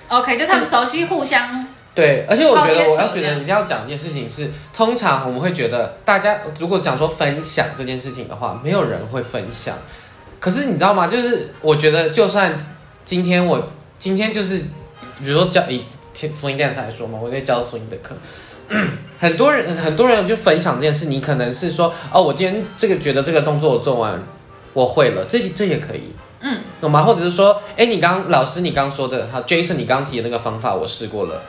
[0.09, 1.63] OK，就是他们熟悉互相，
[1.95, 9.77] 对，而且我觉得我要觉得一定要讲一件事情是，通常我们会觉得大家如果讲说分享这件事情的话，没有人会分享。
[10.39, 11.07] 可是你知道吗？
[11.07, 12.55] 就是我觉得，就算
[13.05, 14.59] 今天我今天就是，
[15.19, 18.13] 比如说教以 swing dance 来说嘛，我在教 swing 的课，
[18.67, 24.21] 嗯很多人很多人就分享这件事，你可能是说哦，我今天这个觉得这个动作我做完
[24.73, 26.13] 我会了，这这也可以。
[26.41, 27.01] 嗯，懂吗？
[27.01, 31.41] 或者是说，哎，你刚老师你刚说的，他 Jason 你刚提的那个方法我试过了，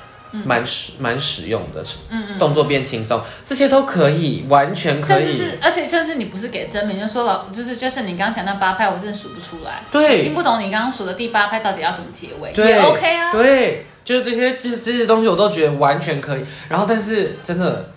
[0.44, 5.22] 蛮实蛮实用的，嗯嗯，动作变轻松，这些都可以，完全可以。
[5.22, 16.44] 甚至是，而且就是你不是给真名，就说了，就是就是你刚刚讲那八拍，我真的数不出来，对听不懂你刚刚数的第八拍到底要怎么结尾，对也 OK 啊，对，就是这些，就是这些东西我都觉得完全可以。
[16.68, 17.90] 然后，但是真的，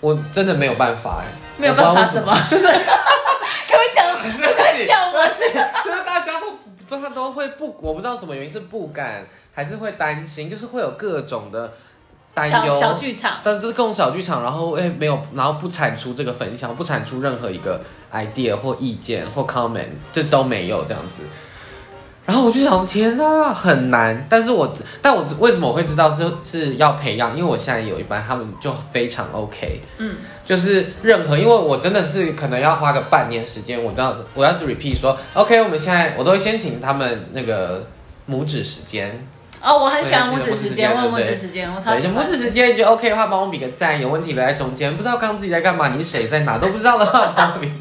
[0.00, 2.66] 我真的没有办法哎，没有办法什么，就是
[3.68, 5.52] 可不可以讲， 可不可以讲我是
[5.84, 11.72] 就是大家都都他都会不，我不知道什么原因是不敢，还是会担心，就是会有各种的
[12.32, 12.80] 担小忧。
[12.80, 17.80] 小剧场，但就是各种小剧场，然后哎没有，然后不产出这个分享，不产出任何一个
[18.12, 21.22] idea 或意见或 comment，这都没有这样子。
[22.24, 24.24] 然后我就想，天呐，很难。
[24.30, 27.36] 但是我，但我为什么我会知道是是要培养？
[27.36, 37.84] 因为我现在有一班，他们就非常 OK，嗯，就是任何，因为我真的是可能要花个半年时间，我都要我要是 repeat 说 OK，我们现在我都会先请他们那个
[38.30, 39.26] 拇指时间，
[39.60, 44.00] 哦，我很喜欢拇指时间，问对对拇指时间，我超对，喜欢拇指时间就 OK 的话，帮我比个赞。
[44.00, 47.74] 有问题留在中间，不知道刚刚自己在干嘛，你是谁，在哪都不知道的话，帮我比个。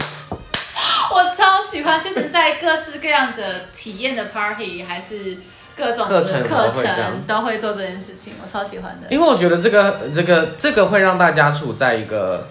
[1.24, 5.38] 我超喜欢，就是在各式各样的体验的 party，还是
[5.76, 9.08] 各种课程都会这样程都会做这件事情，我超喜欢的。
[9.10, 12.48] 因为我觉得这个这个这个会让大家处在一个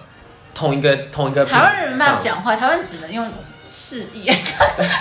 [0.54, 3.28] 同一个同一个台湾人没办法上讲话，台湾只能用
[3.62, 4.30] 示意。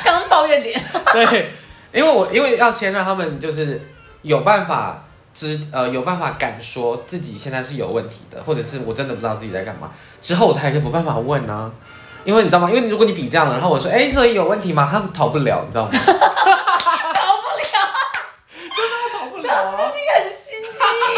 [0.03, 0.81] 刚 刚抱怨脸，
[1.13, 1.53] 对，
[1.93, 3.81] 因为我因为要先让他们就是
[4.23, 11.71] 有办法知呃有办法敢说自己现在是有问题的，或者是我真的不知道自己在干嘛，之后我才可以有办法问啊。
[12.23, 12.69] 因为你知道吗？
[12.69, 14.87] 因为如果你比这样了，然后我说，哎，所以有问题吗？
[14.91, 15.91] 他们逃不了，你知道吗？
[15.95, 16.01] 逃
[17.37, 17.63] 不了，
[19.13, 20.67] 逃不这样真是一个很心机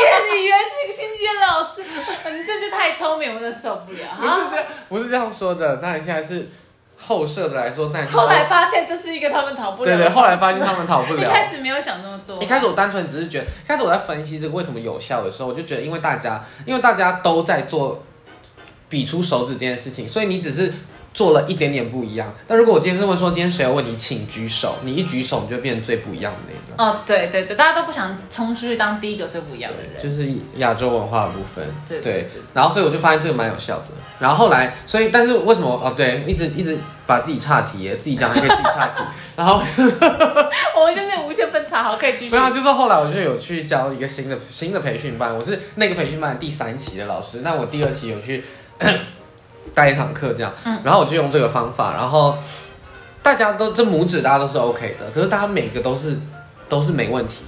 [0.01, 0.35] 耶！
[0.35, 1.83] 你原来是一个心机的老师，
[2.31, 3.99] 你这就太聪明，我真的受不了。
[4.11, 5.79] 好， 不是这样，不是这样说的。
[5.81, 6.49] 那你现在是
[6.97, 10.13] 后设的来说，那你后来发现这是一个他们逃不了的对对。
[10.13, 11.21] 后来发现他们逃不了。
[11.21, 18.03] 一开始没有想那么多，一开始我单纯只是觉得，一开始我在分析这个为什么有效的时候，我就觉得，因为大家，因为大家都在做
[18.91, 20.71] 比出手指这件事情，所以你只是
[21.13, 22.31] 做了一点点不一样。
[22.45, 30.03] 但如果我今天是问说，今天谁有问题，请举手，你一举手，你就变成最不一样的那个，哦，对对对，大家都不想冲出去当第一个最不一样的人。
[30.03, 31.65] 就是亚洲文化的部分。
[31.87, 33.85] 对对，然后所以我就发现这个蛮有效的。
[34.19, 35.93] 然后后来，所以但是为什么哦？
[35.97, 36.77] 对，一直一直
[37.07, 39.01] 把自己岔题耶，自己讲还可以自己岔题。
[39.35, 39.55] 然后
[40.77, 42.37] 我们就是无限分叉，好，可以继续没。
[42.37, 48.43] 有啊，就是后来我就有去教一个新的新的培训班，我是那个培训班的第三期的老师，那我第二期有去
[49.73, 52.37] 带一堂课这样，嗯然后我就用这个方法，然后
[53.23, 56.19] 大家都这拇指大家都是 OK 的，可是大家每个都是
[56.67, 57.43] 都是没问题，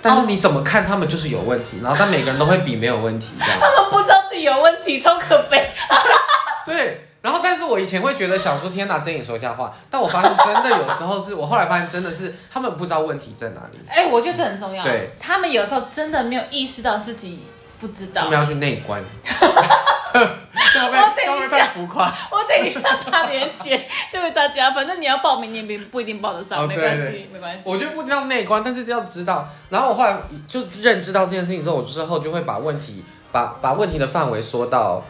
[0.00, 5.70] 但是哦你怎么看他们就是有问题，然后但每个人都会比没有问题这样，他们不知道自己有问题，超可悲。
[6.64, 7.04] 对。
[7.20, 14.84] 然后，但是我以前会觉得想说天哪，睁眼说瞎话，但我发现真的有时候是我后来发现真的是他们不知道问题在哪里，哎、我觉得这很重要。
[14.84, 17.44] 对，他们有时候真的没有意识到自己
[17.80, 18.38] 不知道他们。
[18.38, 19.02] 要去内观。
[20.14, 22.12] 我等一下会不会太浮夸？
[22.30, 27.62] 我等一下把链接对给大家，反正你要报名，你也不不一定报得上，哦没关系，没关系。
[27.64, 29.48] 我觉得不一定要内观，但是要知道。
[29.70, 35.02] 然后我后来就认知到这件事情之后，我之后就会把问题把把问题的范围缩到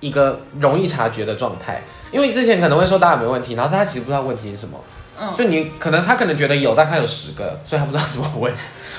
[0.00, 1.82] 一个容易察觉的状态。
[2.10, 4.78] 因为之前可能会说大家没问题，然后大家其实不知道问题是什么。
[5.20, 8.52] 嗯，就你可能他可能觉得有，但他有十个，所以他不知道怎么问。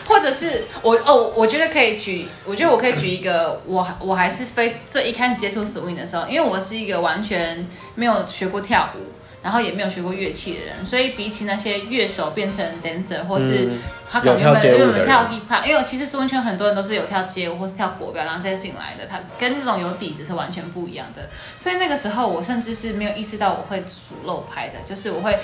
[0.07, 8.99] 或者是我哦，我觉得可以举，我觉得我可以举一个，我我还是非最一开始接触 swing 的时候，因为我是一个完全没有学过跳舞，
[9.41, 21.29] 然后也没有学过乐器的人，所以比起那些乐手变成 dancer 或是嗯他可能原本原本跳 hip hop，因为其实 swing 圈很多人都是有跳街舞或是跳国标，然后再进来的，他跟那种有底子是完全不一样的。
[21.57, 25.39] 所以那个时候我甚至是没有意识到我会数漏拍的，就是我会。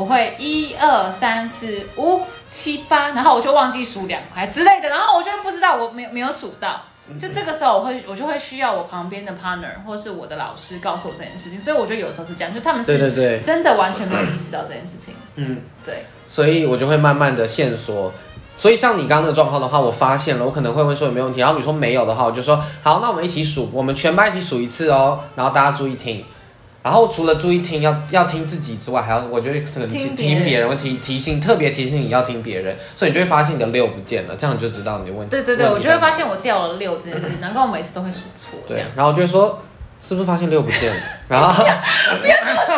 [0.00, 6.80] 我会一二三四五七八，然后我就忘记数两块之类的，然后我就不知道我没有没有数到，
[7.18, 18.10] 就这个时候我会我就会需要我旁边的 partner 或是我的老师告诉我这件事情，所以我觉得有时候是这样，就他们是真的完全没有意识到这件事情，嗯，对，所以我就会慢慢的线索。
[18.56, 26.24] 所以像你刚刚那个状况的话，我发现了，我可能会问说有没有问题，然后你说没有的话，我就说好，那我们一起数，我们全班一起数一次哦，然后大家注意听。
[26.82, 35.30] 然后除了注意听要要听自己之外，还要我觉得可能听别人听别人会提提醒，特别提醒你要听别人，所以你就会发现你的六不见了，这样你就知道你的问题。
[35.30, 39.62] 对对对，我就会发现我掉了六这件事，难怪我每次都会数错对然后我就会说
[40.00, 41.00] 是不是发现六不见了？
[41.28, 42.76] 然后不要这么对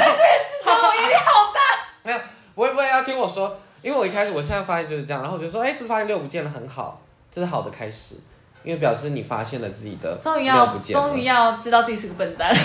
[0.50, 1.60] 自己我压力好大。
[2.02, 2.18] 没有，
[2.56, 6.50] 不会不会要听我说，因为我一开始我现在发现就是这样，然后我就说，哎，是不是发现六不见了？
[6.50, 7.00] 很好，
[7.30, 8.16] 这是好的开始，
[8.64, 12.52] 因为表示你发现了自己的终于要终于要知道自己是个笨蛋，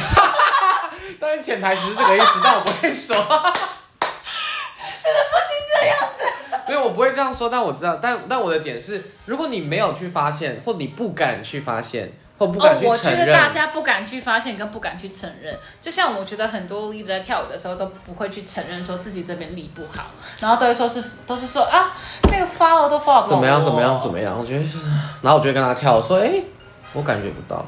[1.20, 3.16] 当然潜台词是这个意思，但我不会说。
[5.04, 5.50] 真的不行
[5.80, 6.24] 这样子。
[6.68, 20.08] 没有，我不会这样说，但我知道，但但我的点是，如果你没有去发现，或你不敢去发现，或不敢哦，去承我觉得大，家不敢去发现跟不敢去承认，就像我觉得很多 leader 在跳舞的时候都不会去承认说自己这边力不好，
[20.42, 21.96] 然后都会说是都是说啊
[22.30, 24.90] 那个 follow 都 follow 不怎么样怎么样怎么样，我觉得就是，
[25.22, 26.44] 然后我就会跟他跳，我说，哎，
[26.94, 27.66] 我感觉不到。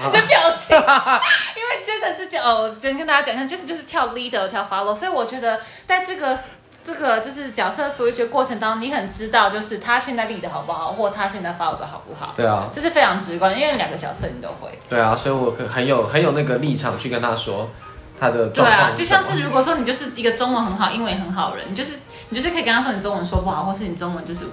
[0.00, 6.38] 你 的表情，因为 Jason 是叫哦，先跟大家讲一下，Jason 就是跳 leader 跳 follow，所以我觉得在这个
[6.82, 14.78] 这个就是角色 switch 的过程当中，你很知道就是他现在 lead 的好不好，或他现在 follow 的好不好，对啊，这是非常直观，因为两个角色你都会。
[14.88, 17.68] 对啊，所以我很很有很有那个立场去跟他说
[18.18, 21.98] 他的对啊，就像是如果说你就是一个中文很好、英文也很好人，你就是
[22.30, 24.44] 你就是可以跟他说你中文说不好，或是你中文就是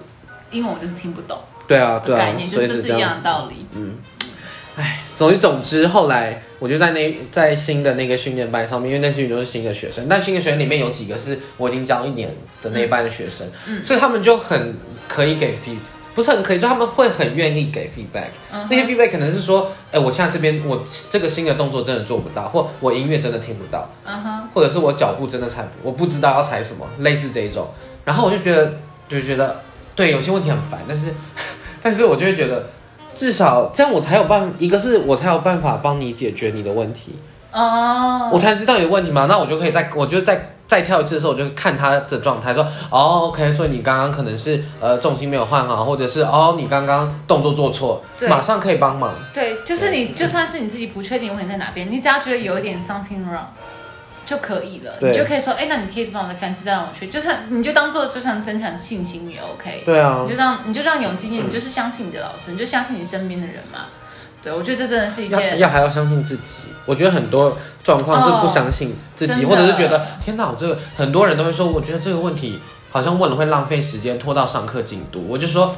[0.52, 3.66] 英文我就是听不懂对啊对啊的概念，，就是是一样的道理。
[3.72, 3.98] 嗯，
[4.76, 12.30] 哎，总之总之，后来我就在那在新的那个训练班上面，因为那群都是新的学生，但新的学生里面有几个是我已经教一年
[12.62, 14.76] 的那一班的学生，嗯所以他们就很
[15.08, 15.78] 可以给 feed，
[16.14, 18.28] 不是很可以，就他们会很愿意给 feedback。
[18.52, 27.70] 嗯那些 feedback 可能是说，哎、我现在这边我这个新的动作真的做不到，或我音乐真的听不到，嗯哼，或者是我脚步真的踩，我不知道要踩什么，类似这一种。
[28.04, 28.74] 然后我就觉得，
[29.08, 29.62] 就觉得，
[29.96, 31.14] 对，有些问题很烦，但是，
[31.82, 32.68] 但是我就会觉得，
[33.16, 37.16] 至少这样我才有办，一个是我才有办法帮你解决你的问题，
[37.52, 48.28] 哦，我才知道你的问题嘛，那我就可以再，我就再再跳一次的时候，我就看他的状态，说，哦，OK，所以你刚刚可能是呃重心没有换好，或者是哦你刚刚动作做错，对。
[48.28, 49.14] 马上可以帮忙。
[49.34, 53.46] 对，就是你就算是你自己不确定问题在哪边，你只要觉得有一点 something wrong
[54.26, 59.84] 就可以了，你就可以说，哎，那你可以帮我再看一次，再让我去，就算你就当做就像增强信心也 OK。
[59.86, 63.86] 对啊你，就让你就让有经验，你就是相信你的老师，你就相信你身边的人嘛。
[64.42, 66.66] 对，我觉得这真的是一要件要还要相信自己。
[66.86, 72.60] 我觉得很多状况是不相信自己，哦或者是觉得天哪，我这个很多人都会说，我觉得这个问题
[72.92, 75.26] 好像问了会浪费时间，拖到上课进度。
[75.28, 75.76] 我就说，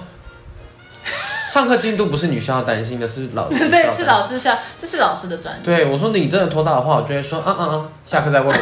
[1.58, 4.22] 上课进度不是你需要担心的，是老师 对，是老。
[4.22, 5.62] 师需要，这是老师的专业。
[5.64, 8.54] 对，我说你真的拖到的话，我就会说，嗯嗯嗯，下课再问我。
[8.54, 8.60] 就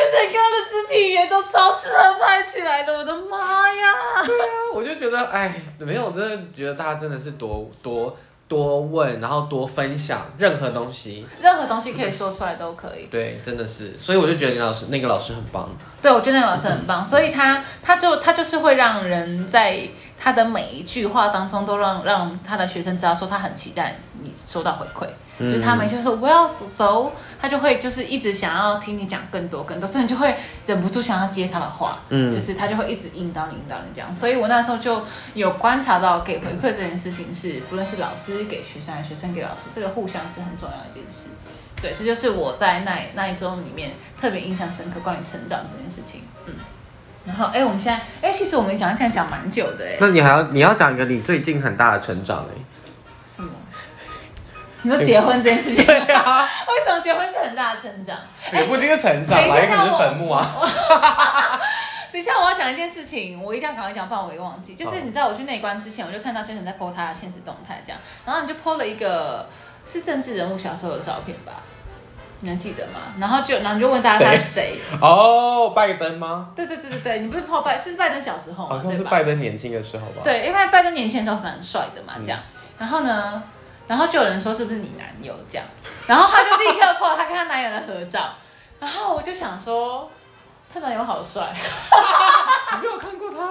[0.00, 3.92] 是刚刚的肢体语言都超适合拍起来的，我的妈呀！
[4.26, 8.16] 对啊，我就觉得，哎，没有，我真的觉得大家真的是多多
[8.48, 11.24] 多问，然后多分享任何东西。
[11.40, 13.04] 任何东西可以说出来都可以。
[13.04, 15.70] 对，真的是，所以我就觉得你老师那个老师很棒。
[16.02, 25.08] 对，我觉得那个老师很棒，所以他他就他就是会让人在他的每一句话当中都让让他的学生知道说他很期待你收到回馈，
[25.38, 27.10] 嗯就是他们就说 well so，
[27.40, 30.34] 他就会就是一直想要听你讲更多更多，所以你就会
[30.66, 32.30] 忍不住想要接他的话，嗯。
[32.30, 35.02] 就是他就会一直引导你引导你这样，所以我那时候就
[35.34, 41.28] 有观察到给回馈这件事情是不论是老师给学生，还是学生给老师，这个互相是很重要的一件事。
[41.82, 46.22] 对，这就是我在那那一周里面特别印象深刻关于成长这件事情。
[46.46, 46.54] 嗯，
[47.26, 52.54] 然后哎，我们现在哎，其实我们讲现在讲蛮久的哎，那你还要你要讲一个你最近很大的成长哎、
[53.26, 53.50] 什么？
[54.82, 58.14] 你说结婚这件事情，对啊， 为什么结婚是很大的成长？
[58.52, 60.46] 也不一定是成长也可能是坟墓啊。
[62.12, 64.74] 等一下，我要讲一件事情，我一定要赶快讲，不然我会忘记。
[64.74, 69.48] 就是好你在我去内观之前，我就看到 Jason 在 po 他的现实动态这样，然后你就 po 了一个
[69.86, 71.54] 是政治人物小时候的照片吧？
[72.44, 73.00] 你能记得吗？
[73.18, 74.78] 然后就然后你就问大家他是谁？
[75.00, 76.50] 哦，拜登吗？
[76.54, 78.76] 对对对对对，你不是 po 拜是拜登小时候嘛？
[78.76, 79.10] 好像是对吧？
[79.10, 82.38] 拜登年轻的时候吧。，对，因为拜登年轻的时候蛮帅的嘛，这样。
[82.78, 83.42] 然后呢，
[83.86, 85.66] 然后就有人说是不是你男友这样，
[86.06, 88.34] 然后他就立刻 po 他跟他男友的合照，
[88.78, 90.10] 然后我就想说，
[90.72, 91.50] 她男友好帅，
[92.76, 93.48] 你没有看过他？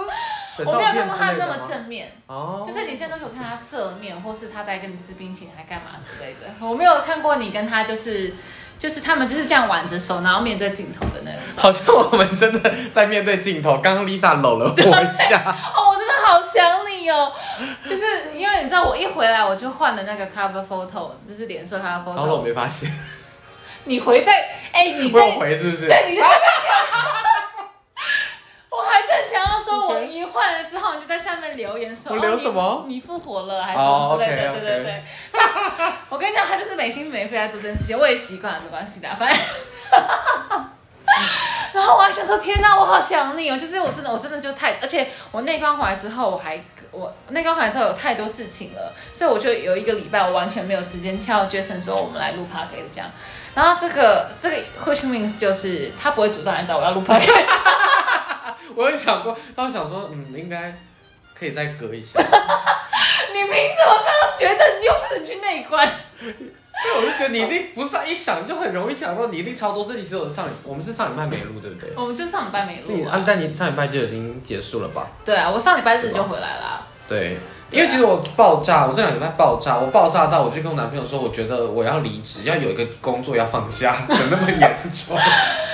[0.67, 8.31] 我没有看过他那么正面，哦，就是你真的有看他侧面，或是他在跟你吃冰淇淋还干嘛之类的，我没有看过你跟他就是
[8.83, 13.77] 就是他们就是这样挽着手，然后面对镜头的那种好像我们真的在面对镜头。
[13.77, 15.39] 刚刚 Lisa 搂了我一下，
[15.73, 17.31] 哦，我真的好想你哦！
[17.89, 22.43] 就是因为你知道，我一回来我就换了那个 cover photo，就是脸书 cover 然后我 photo 我。
[22.43, 22.91] 没发现，
[23.85, 24.33] 你回在，
[24.73, 25.87] 哎、你我有在，回是不是？
[25.87, 27.32] 对，你在上面有。
[28.75, 35.03] 我还正想要说，我一换了之后，你就在下面留言说，我留什么你复活了还是什么之类的，哦对对对。
[35.31, 39.37] 他我跟你讲，他就是没心没肺在做这件事情，我也习惯了，没关系的，反正。
[41.73, 43.57] 然后我还想说，天哪，我好想你哦！
[43.57, 46.59] 就是我真的，我真的就太，而且我内关回来之后，我还
[46.91, 53.09] 我内观回来之后有太多事情了，所以我就有一个礼拜，我完全没有时间敲 Jason 说我们来录 c a s 这样。
[53.53, 57.31] 然后这个这个 which means 就是他不会主动来找我要录 a s
[58.75, 60.75] 我有想过，然后想说，嗯，应该
[61.37, 62.19] 可以再隔一下。
[63.33, 64.03] 你凭什么
[64.37, 64.79] 这样觉得？
[64.79, 65.89] 你又不是去内观。
[66.83, 69.95] 对，我就觉得你一定不是啊一想就很容易想到，你一定超多事。
[70.01, 71.91] 其实我上我们是上礼拜没录，对不对？
[71.95, 72.85] 我们就上礼拜没录啊。
[72.85, 75.07] 是你啊，但你上礼拜就已经结束了吧？
[75.23, 76.87] 对啊，我上礼拜日就回来啦。
[77.07, 77.37] 对，
[77.69, 85.17] 因为其实我爆炸，我这两礼拜爆炸，我爆炸到我就跟我男朋友说，我觉得我要离职，要有一个工作要放下， 有那么严重？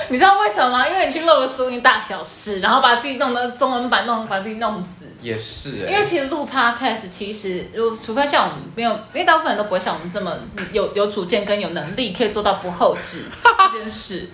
[0.08, 0.88] 你知道为什么吗？
[0.88, 5.06] 因为你去漏了所有大小事，然后把自己弄得中文版弄，把自己弄死。
[5.22, 10.34] 也是哎、因为其实录 podcast，其实如除非像我们没有，因为大部分人都不会像我们这么
[10.72, 13.24] 有有主见跟有能力，可以做到不后置
[13.72, 14.28] 这件事。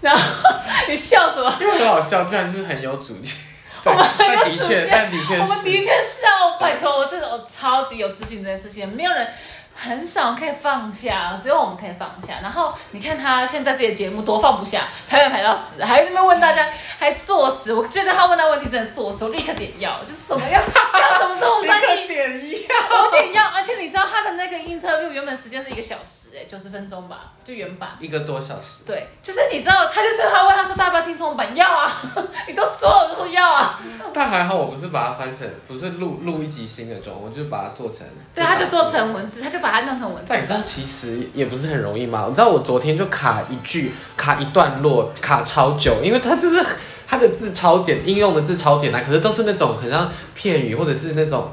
[0.00, 0.22] 然后
[0.88, 1.54] 你笑什么？
[1.60, 3.36] 因为很好笑，居然是很有主见。
[3.82, 4.06] 对 我们
[4.44, 9.26] 的确，但的确，我们的确是啊，拜托，我真的我超级有自信这件事情，没有人
[9.74, 12.34] 很少可以放下，只有我们可以放下。
[12.42, 16.68] 然后你看他现在自己的节目多放不下，排排排到死，还在那边问大家，
[16.98, 17.72] 还作死。
[17.72, 22.70] 我觉得他问那问题真的作死，我立刻点药，就是什么要要什么这种立翻译点一样。
[22.90, 27.90] 我点药，而且你知道他的那个 interview 原本时间是一个小时、哎，九十分钟吧，就原版。
[27.98, 31.54] 一个多小时，对，就是你知道，他就是他问他说，要不要听中文版？
[31.56, 31.92] 要啊，
[32.46, 33.80] 你都说了，我就说要啊。
[34.14, 38.06] 但还好我不是把它翻成，不是录录一集新的中文，我就把它做成。
[38.34, 40.60] 对，他就做成文字，他就把它弄成文字但你知道。
[40.62, 42.26] 其实也不是很容易嘛？
[42.28, 46.64] 你知道我昨天就卡一句，卡一段落，卡超久，因为它就是
[47.06, 51.50] 它的字超简，应用的字超简单，可是都是那种很像片语或者是那种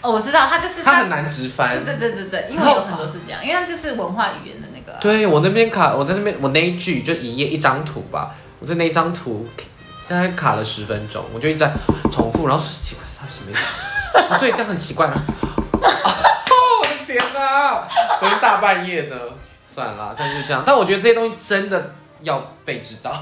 [0.00, 1.84] 哦，我知道，他就是它很难直翻。
[1.84, 4.66] 对对对对对，因为有很多是这样，因为它就是文化语言的
[5.02, 9.48] 对我那边卡，我在那边我那一句就一页一张图吧，我在那一张图
[10.08, 11.72] 大概卡了十分钟，我就一直在
[12.12, 13.80] 重复，然后说奇怪他什么意思？
[14.32, 15.14] 不 对，这样很奇怪啊！
[15.82, 16.06] 哦，
[16.82, 17.88] 我的天哪！
[18.20, 19.18] 昨天大半夜的，
[19.74, 23.12] 算了啦，但是这样，但我觉得这些东西真的要被知道，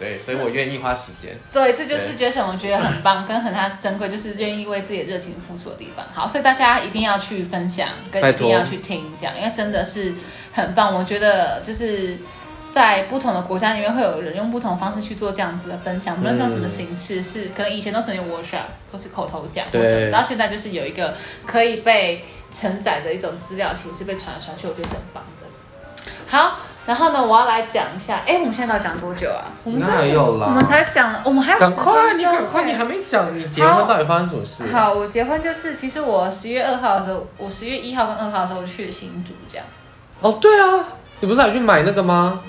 [0.00, 1.38] 对，所以我愿意花时间。
[1.52, 6.02] 对，这就是 Jason，我觉得很棒，跟很他珍贵，就是愿意为自己的热情付出的地方。
[6.10, 10.14] 好，所以大家一定要去分享，跟一定要去听，这样，因为真的是
[10.52, 10.94] 很棒。
[10.94, 12.18] 我觉得就是
[12.70, 21.14] 在不同的国家里面，会有人用不同的方式去做这样子的分享，不论是用什么形式，是可能以前都只能用 workshop 或是口头讲，或对什么，到现在就是有一个
[21.46, 25.46] 可以被承载的一种资料形式被传来传去，我觉得是很棒的。
[26.26, 26.60] 好，
[26.90, 29.46] 然后呢，我要来讲一下，哎，我们现在到底讲多久啊？
[29.62, 34.66] 我们哪有啦我们才讲了，我们还有赶快，你赶快，哎你还没讲你结婚到底发生什么事？
[34.72, 39.64] 好，我结婚就是，其实我十月二号的时候，我十月一号跟二号的时候去了新竹，这样。
[40.20, 40.84] 哦，对啊，
[41.20, 42.40] 你不是还去买那个吗？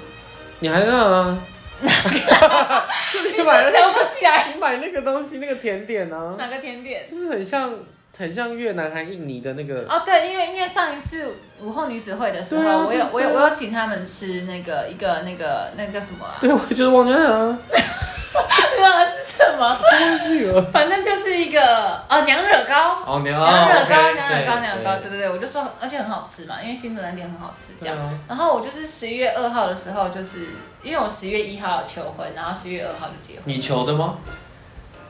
[0.58, 1.38] 你还那啊？
[1.82, 7.04] 你买那想不起来你买那个东西，那个甜点呢、哪个甜点？
[7.08, 7.72] 就是很像
[8.18, 9.86] 很像越南还印尼的那个。
[9.90, 16.38] 哦，对，因为因为上一次午后女子会的时候，啊我有我有我有请他们吃那个一个那个那个叫什么啊？
[16.40, 17.58] 对，我就是忘记了，
[18.80, 19.66] 忘了是什么？
[19.68, 20.62] 忘记了。
[20.72, 22.98] 反正就是一个呃娘惹糕。
[23.06, 23.46] 哦，你娘惹
[23.86, 27.98] 糕，哦娘惹糕，娘惹糕，对对对对，我就说，而且很好吃嘛，因为新竹那店很好吃，这样。
[27.98, 30.48] 啊然后我就是十一月二号的时候，就是
[30.84, 33.44] 因为我十一月一号求婚，然后十一月二号就结婚。
[33.46, 34.18] 你求的吗？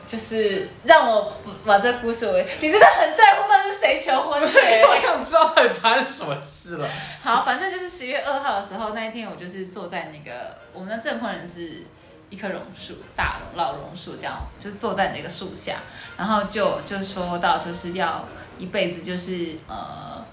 [0.05, 1.33] 就是让我
[1.65, 4.41] 把这个故事为，你真的很在乎到底是谁求婚。
[4.43, 6.87] 我想知道到底发生什么事了。
[7.21, 11.83] 好，反正就是十月二号的时候，那一天我就是坐在那个我们的证婚人是
[12.29, 15.77] 一棵榕树，大榕老榕树，这样就是坐在那个树下，
[16.17, 18.25] 然后就就说到就是要
[18.57, 20.25] 一辈子就是呃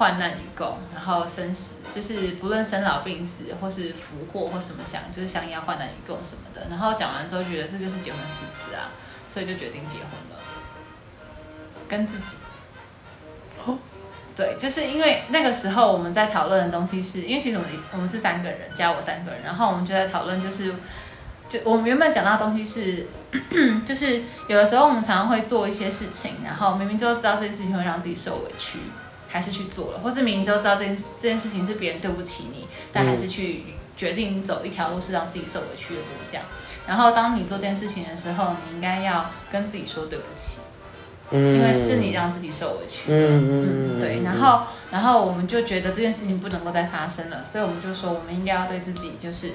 [0.00, 6.66] 患难与共，然后生死就是不论生老病死或是福祸或什么想，就是想要患难与共什么的。
[6.70, 8.88] 然后讲完之后觉得这就是结婚誓词啊，
[9.26, 10.38] 所以就决定结婚了，
[11.86, 12.36] 跟自己。
[14.34, 20.72] 对，就是因为那个时候我们在讨论的东西是，因为其实我们我们是三个人加我三个人，然后我们就在讨论，就是
[21.46, 23.06] 就我们原本讲到的东西是，
[23.84, 28.78] 就是有的时候我们常常会做一些事情，然后明明就知道这件事情会让自己受委屈，
[29.30, 33.64] 还是去做了，或是明明就知道这件这件事情是别人对不起你，但还是去
[33.96, 36.44] 决定走一条路是让自己受委屈的路，这样。
[36.86, 40.60] 然后当你做这件事情的时候，你应该要跟自己说对不起。
[41.32, 43.04] 嗯因为是你让自己受委屈。
[43.08, 49.52] 嗯嗯，对，然后然后我们就觉得这件事情不能够再发生了，所以我们就说我们应该要对自己就是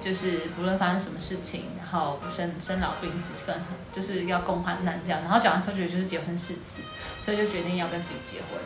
[0.00, 3.54] 就是不论发生什么事情，然后生生老病死，更
[3.92, 5.20] 就是要共患难这样。
[5.20, 6.80] 然后讲完之后觉得就是结婚誓词，
[7.18, 8.58] 所以就决定要跟自己结婚。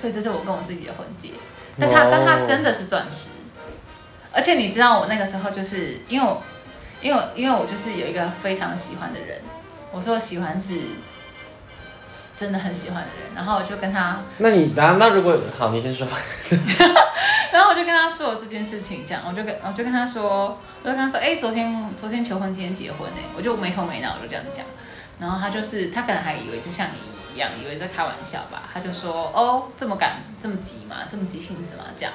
[0.00, 1.28] 所以这是我跟我自己的婚戒，
[1.78, 3.28] 但他但他真的是钻石，
[4.32, 6.42] 而且你知道我那个时候就是因为我
[7.02, 9.42] 因为因为我就是有一个非常喜欢的人，
[9.92, 10.74] 我说喜欢是
[12.34, 16.08] 真的很喜欢的人，然后我就跟他，那你那那如果好，你先说。
[17.52, 24.64] 然后我就跟他说这件事情，这样我就跟我就跟他说，我就跟他说，哎，昨天昨天求婚，今天结婚哎，我就没头没脑就这样讲，
[25.18, 32.12] 然后他就是他可能还以为就像你一样，以为在开玩笑吧，他就说，哦，这么赶这么急嘛，这么急性子嘛，这样，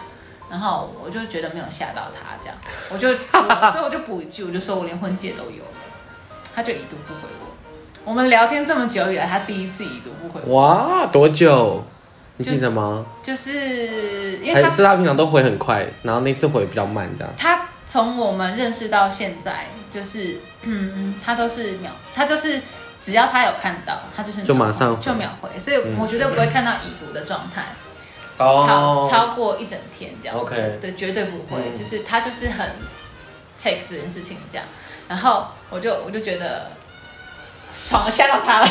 [0.49, 2.57] 然后我就觉得没有吓到他，这样，
[2.89, 3.09] 我就
[3.71, 5.79] 所以我就补一句，我就说我连婚戒都有了，
[6.53, 7.55] 他就已读不回我。
[8.03, 10.61] 我们聊天这么久以来，他第一次已读不回我。
[10.61, 11.83] 哇，多久？
[12.37, 13.05] 你记得吗？
[13.23, 17.33] 就是因为他是他平常都回很快，然后那次回比较慢，这样。
[17.37, 22.61] 他从我们认识到现在，就是嗯，他都是秒，他就是
[23.05, 27.65] 只要他有看到，他就是就马上就秒回，所以我绝对不会看到已读的状态，
[28.39, 30.35] 超超过一整天这样。
[30.35, 32.67] OK，对，绝对不会，就是他就是很
[33.55, 34.65] take 这件事情这样，
[35.07, 36.71] 然后我就我就觉得。
[37.73, 38.67] 爽吓到他了，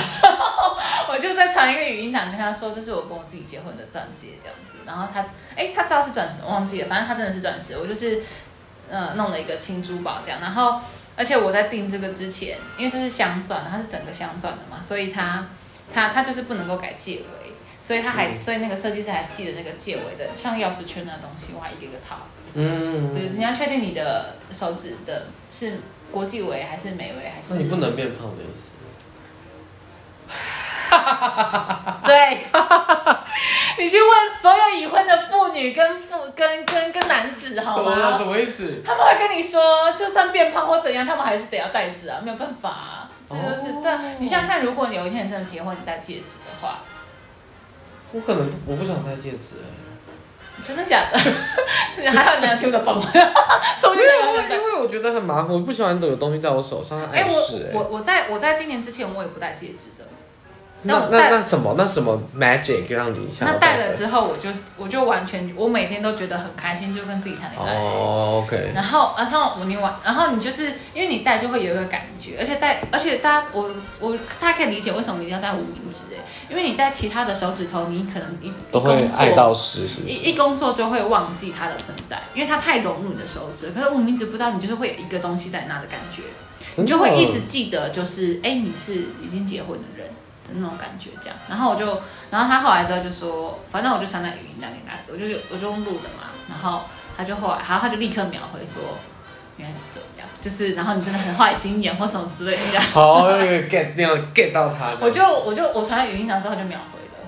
[1.11, 4.79] 我就在传一个语音档跟他说，这是我跟我自己结婚的钻戒这样子。
[4.87, 5.21] 然后他，
[5.55, 7.77] 哎，他知道是钻石，我忘记了，反正他真的是钻石。
[7.77, 8.23] 我就是，
[8.89, 10.41] 呃，弄了一个青珠宝这样。
[10.41, 10.81] 然后，
[11.17, 15.47] 而且我在订这个之前，因为这是镶钻的，它是整个镶钻的嘛，所以它
[15.93, 22.17] 它它就是不能够改戒围，所以它还，所以那个设计师还记得那个戒围的，像钥匙圈那东西，我还一个一个套。
[22.55, 25.81] 嗯，对，你要确定你的手指的是
[26.13, 27.55] 国际围还是美围还是？
[27.55, 28.71] 那你不能变胖的意思。
[32.05, 32.39] 对，
[33.79, 34.11] 你去问
[34.41, 35.24] 所有已婚的妇
[35.55, 38.19] 女跟妇跟跟跟男子好吗？
[38.19, 38.83] 什么意思？
[38.85, 43.91] 他们会跟你说，就算变胖或怎样，他们还是得要戴指啊，没有办法啊，这就是对。
[44.19, 46.81] 你想想看，如果你有一天真的结婚，你戴戒指的话，
[48.13, 49.67] 我可能我不想戴戒指哎。
[50.65, 51.19] 真的假的？
[52.11, 52.95] 还好你能听得懂。
[53.03, 54.07] 因为
[54.51, 60.05] 因为我觉得很麻烦，我不喜欢有东西在我手上哎，我我我在我在今年之前我也不戴戒指的。
[60.85, 61.75] 那那那什么？
[61.79, 63.49] 那什么 magic 让你想？
[63.49, 67.75] 那戴了之后，我就我就完全，我每天都觉得很开心，就跟自己谈恋爱。
[67.75, 68.73] 哦，OK。
[68.75, 83.71] 然后，然后我你玩，然后你就是因为你戴就会有一个感觉，而且戴，而且大家我我大家可以理解为什么一定要戴无名指哎，因为你戴其他的手指头，你可能一都会爱到死，一一工作就会忘记它的存在，因为它太融入你的手指。
[83.71, 86.23] 可是无名指不知道，你就是会有一个东西在那的感觉，
[86.77, 90.07] 你就会一直记得，就是哎，你是已经结婚的人。
[90.45, 91.87] 的那种感觉，这样，然后我就，
[92.31, 96.83] 然后他后来之后就说，反正我就传那语音档给他，我就我就用录的嘛，然后
[97.17, 98.83] 他就后来，然后他就立刻秒回说，
[99.57, 102.83] 原来是这样，就是，然后你真的很坏心眼或什么之类的，这样。
[102.93, 104.93] 好，get 那样 get 到他。
[105.01, 107.27] 我就我就我传了语音档之后就秒回了，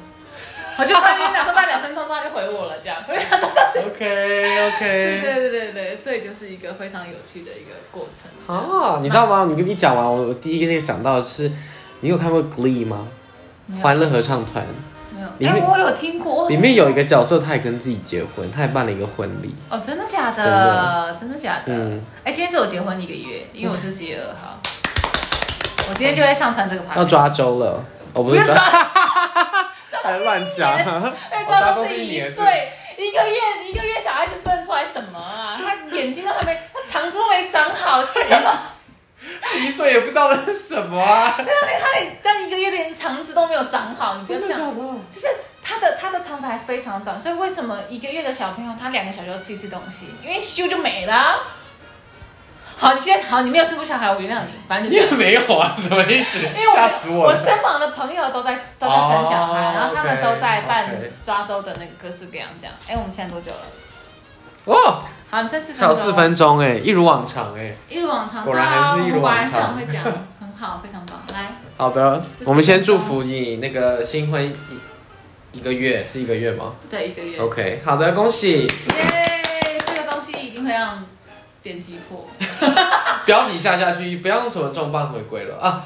[0.79, 2.99] 我就传语音档之后大两分钟之后他就回我了，这样。
[3.09, 4.81] 我就他说他是 OK OK。
[5.23, 8.55] 对对对对所以就是一个非常有趣的一个过程。
[8.55, 9.47] 啊，你知道吗？
[9.49, 11.51] 你跟你讲完，我第一个那想到是。
[12.01, 13.07] 你有看过《Glee》吗？
[13.83, 14.65] 欢乐合唱团。
[15.39, 15.53] 没有。
[15.53, 16.49] 哎，我有听过。
[16.49, 19.55] 里面有一个角色，他也跟自己结婚，他也办了一个婚礼。
[19.69, 21.17] 哦，真的假的？
[21.19, 21.73] 真的假的？
[21.75, 22.01] 嗯。
[22.25, 24.59] 哎，今天是我结婚一个月，因为我是十月二号。
[25.89, 26.97] 我今天就会上传这个牌。
[27.01, 27.83] 要抓周了，
[28.15, 28.55] 我不是抓。
[30.05, 30.73] 还乱讲。
[31.31, 35.59] 哎，抓周是一岁，一个月，一个月小孩子分出来什么啊？
[35.59, 38.51] 他眼睛都还没，他肠子都没长好，是什么？
[39.59, 41.35] 一岁也不知道那是什么啊！
[41.37, 44.75] 对啊，连他连但一个月连肠子都没有长好，你不要这样。
[45.11, 45.27] 就是
[45.63, 50.15] 他的他的肠子还非常短，所以为什么一个月的小朋友他两个小时要吃一次东西？
[50.23, 51.41] 因为咻就没了。
[52.79, 54.53] 好，你现在好，你没有生过小孩，我原谅你。
[54.69, 56.39] 反正就 没有啊，什么意思？
[56.39, 62.75] 因为我我身旁的朋友都在都在生小孩，然后他们都在办抓周的那个各式各样这样。
[62.89, 63.59] 哎，我们现在多久了？
[64.67, 65.03] 哦。
[65.29, 65.81] 好，你剩四分钟。
[65.81, 69.51] 还有四分钟哎，一如往常哎，一如往常，果然还是一如往常。
[69.51, 70.05] 果然会讲，
[70.41, 71.19] 很好，非常棒。
[71.33, 76.75] 来，好的，我们先祝福你那个新婚一一个月，是一个月吗？
[76.89, 77.39] 对，一个月。
[77.39, 78.63] OK，好的，恭喜。
[78.63, 79.43] 耶，
[79.85, 81.05] 这个东西一定会让
[81.63, 82.29] 点击破。
[83.27, 85.85] 标题下下去，不要用什么重磅回归了啊。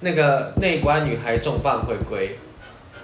[0.00, 2.38] 那个内关女孩重磅回归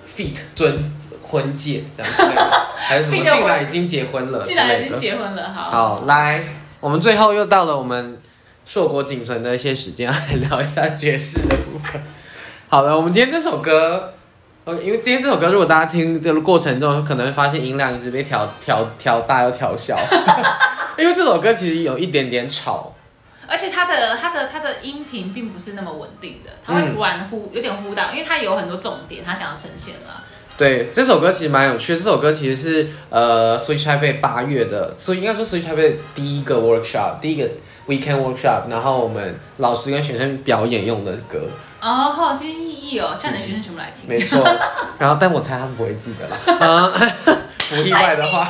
[0.06, 0.92] ，feat 尊。
[1.28, 2.22] 婚戒这样子，
[2.76, 3.24] 还是什么？
[3.24, 5.70] 竟然已经结婚了，竟然已经结婚了，好。
[5.70, 6.44] 好，来，
[6.80, 8.20] 我们最后又到了我们
[8.64, 12.00] 硕果仅存的一些时间，来聊一下爵士的部分。
[12.68, 14.14] 好的，我们今天这首歌，
[14.64, 19.98] 呃，因为今天这首歌，如果大家听的过程中，可能会发现音量一直被调调调大又调小。
[20.96, 22.94] 因为这首歌其实有一点点吵，
[23.46, 30.22] 而且它的它的它的音频并不是那么稳定的，它会嗯突然忽有点忽大，因为它有很多重点，它想要呈现啦。
[30.58, 31.98] 对，这首歌其实蛮有趣的。
[31.98, 37.46] 这首歌其实是呃 Switch Taipei 八月的，所以应该说 Switch Taipei 第一个 workshop，第一个
[37.86, 41.48] weekend workshop，然后我们老师跟学生表演用的歌，
[41.82, 44.08] 哦，好有新意义哦，叫你的学生全部来听。
[44.08, 44.42] 没错。
[44.98, 46.66] 然后，但我猜他们不会记得啦。
[46.66, 46.92] 啊
[47.68, 48.48] 不意外的话，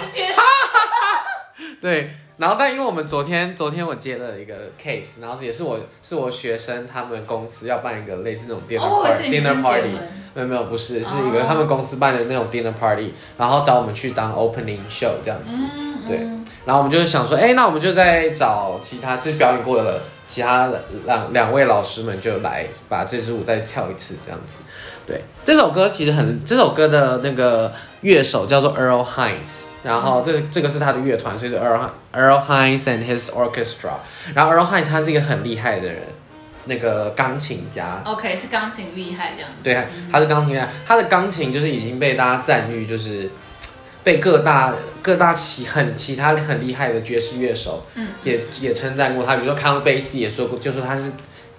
[1.80, 2.10] 对。
[2.36, 10.08] 然后，但因为我们昨天昨天我接了一个 case，然后也是我是我学生他们公司要办一个类似那种 dinner dinner party，婚。
[10.36, 15.58] 没有没有不是，是哦一个他们公司办的那种 dinner party，然后找我们去当 opening show 这样子。
[15.76, 24.62] 嗯，对嗯然后我们就是想说，哎，那我们就再找其他就是表演过的其他的两两位老师们就来把这支舞再跳一次这样子。
[25.06, 33.92] 对，这首歌其实很，这首歌的那个乐手叫做 Earl Hines，然后这这个是他的乐团，所以是 Earl Earl Hines and his orchestra。
[34.34, 36.02] 然后 Earl Hines 他是一个很厉害的人，
[36.66, 38.00] 那个钢琴家。
[38.04, 39.50] OK，是钢琴厉害这样。
[39.62, 43.30] 对，他是钢琴家，他的钢琴就是已经被大家赞誉，就是
[44.04, 51.12] 被各大各大其很其他很厉害的爵士乐手，嗯，也也称赞过他，比如说 Count Basie 也说过，就说他是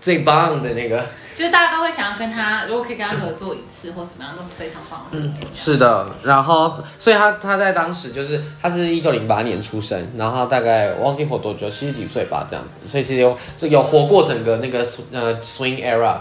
[0.07, 1.03] 最棒的那个。
[1.35, 5.35] 就是大家都会想要跟他，如果可以跟他合作一次或什么样，都是非常棒的嗯。
[5.53, 14.79] 是的，然后所以他他在当时就是他是一九零八年出生，然后大概忘记活多久，七十几岁吧这样子，所以其实有这有活过整个那个
[15.11, 16.15] 呃 swing era，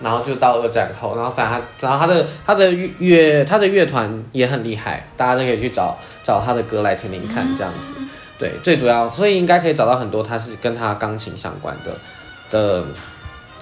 [0.00, 7.92] 然后就到二战后，然后反正他然后他的他的乐乐他的乐团也很厉害，大家都可以去找找他的歌来听听看这样子。
[8.38, 11.92] 对，最主要所以应该可以找到很多他是跟他钢琴相关的
[12.50, 12.82] 的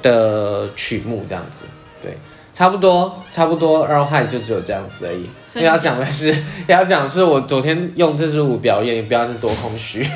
[0.03, 1.67] 的曲目这样子。
[2.03, 2.17] 对。
[2.53, 5.31] 差不多，差不多，二号就只有这样子而已。
[5.47, 10.01] 所以要讲的是，要讲的是我昨天用这支舞表演，表演的多空虚。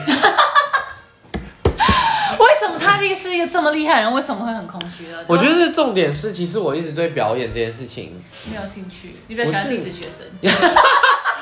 [2.36, 5.18] 为什么他这个是一个这么厉害的人，为什么会很空虚呢？
[5.26, 8.20] 我觉得重点是，其实我一直对表演这件事情，
[8.50, 10.26] 没有兴趣，你比较喜欢自己是学生。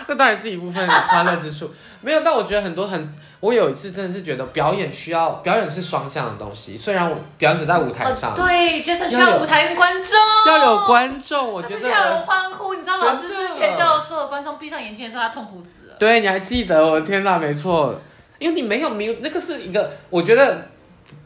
[0.08, 1.70] 那当然是一部分欢乐之处。
[2.00, 6.76] 没有，但我觉得很多很，我有一次真的是觉得表演需要，表演是双向的东西。
[6.76, 12.22] 虽然我表演只在舞台上，哦对，就是需要舞台跟观众，要有观众，我觉他必须要有人。
[12.22, 12.74] 欢呼。
[12.74, 15.94] 你知道老师之前叫所有观众闭上眼睛的时候，他痛苦死了。
[15.98, 16.84] 对，你还记得？
[16.84, 17.94] 我的天哪，没错，
[18.40, 20.66] 因为你没有没那个是一个，我觉得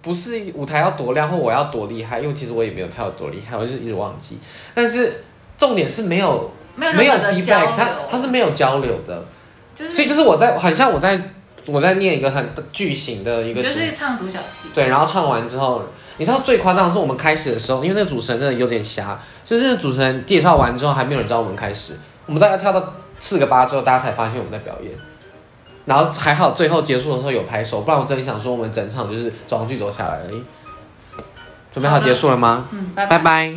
[0.03, 4.39] 不是舞台要多亮或我要多厉害，因为其实我也没有跳得多厉害，我就是一直忘记。
[4.75, 5.25] 但是
[5.57, 9.25] 重点是没有没有 feedback，流它它是没有交流的，
[9.75, 11.21] 就是所以就是我在很像我在
[11.67, 14.69] 我在念一个很巨型的一个就是唱独角戏。
[14.75, 15.83] 对，然后唱完之后，
[16.19, 24.93] 你知道最夸张的是我们开始的时候，因为那个主持人真的有点瞎，就是那个主持人介绍完之后还没有人知道我们开始，我们大概跳到四个八之后，大家才发现我们在表演。
[25.87, 30.43] 然后还好最后结束的时候有拍手，不然我真的想说我们整场就是走上去走下来而已。
[31.73, 32.67] 准备好结束了吗？
[32.73, 33.55] 嗯，拜拜拜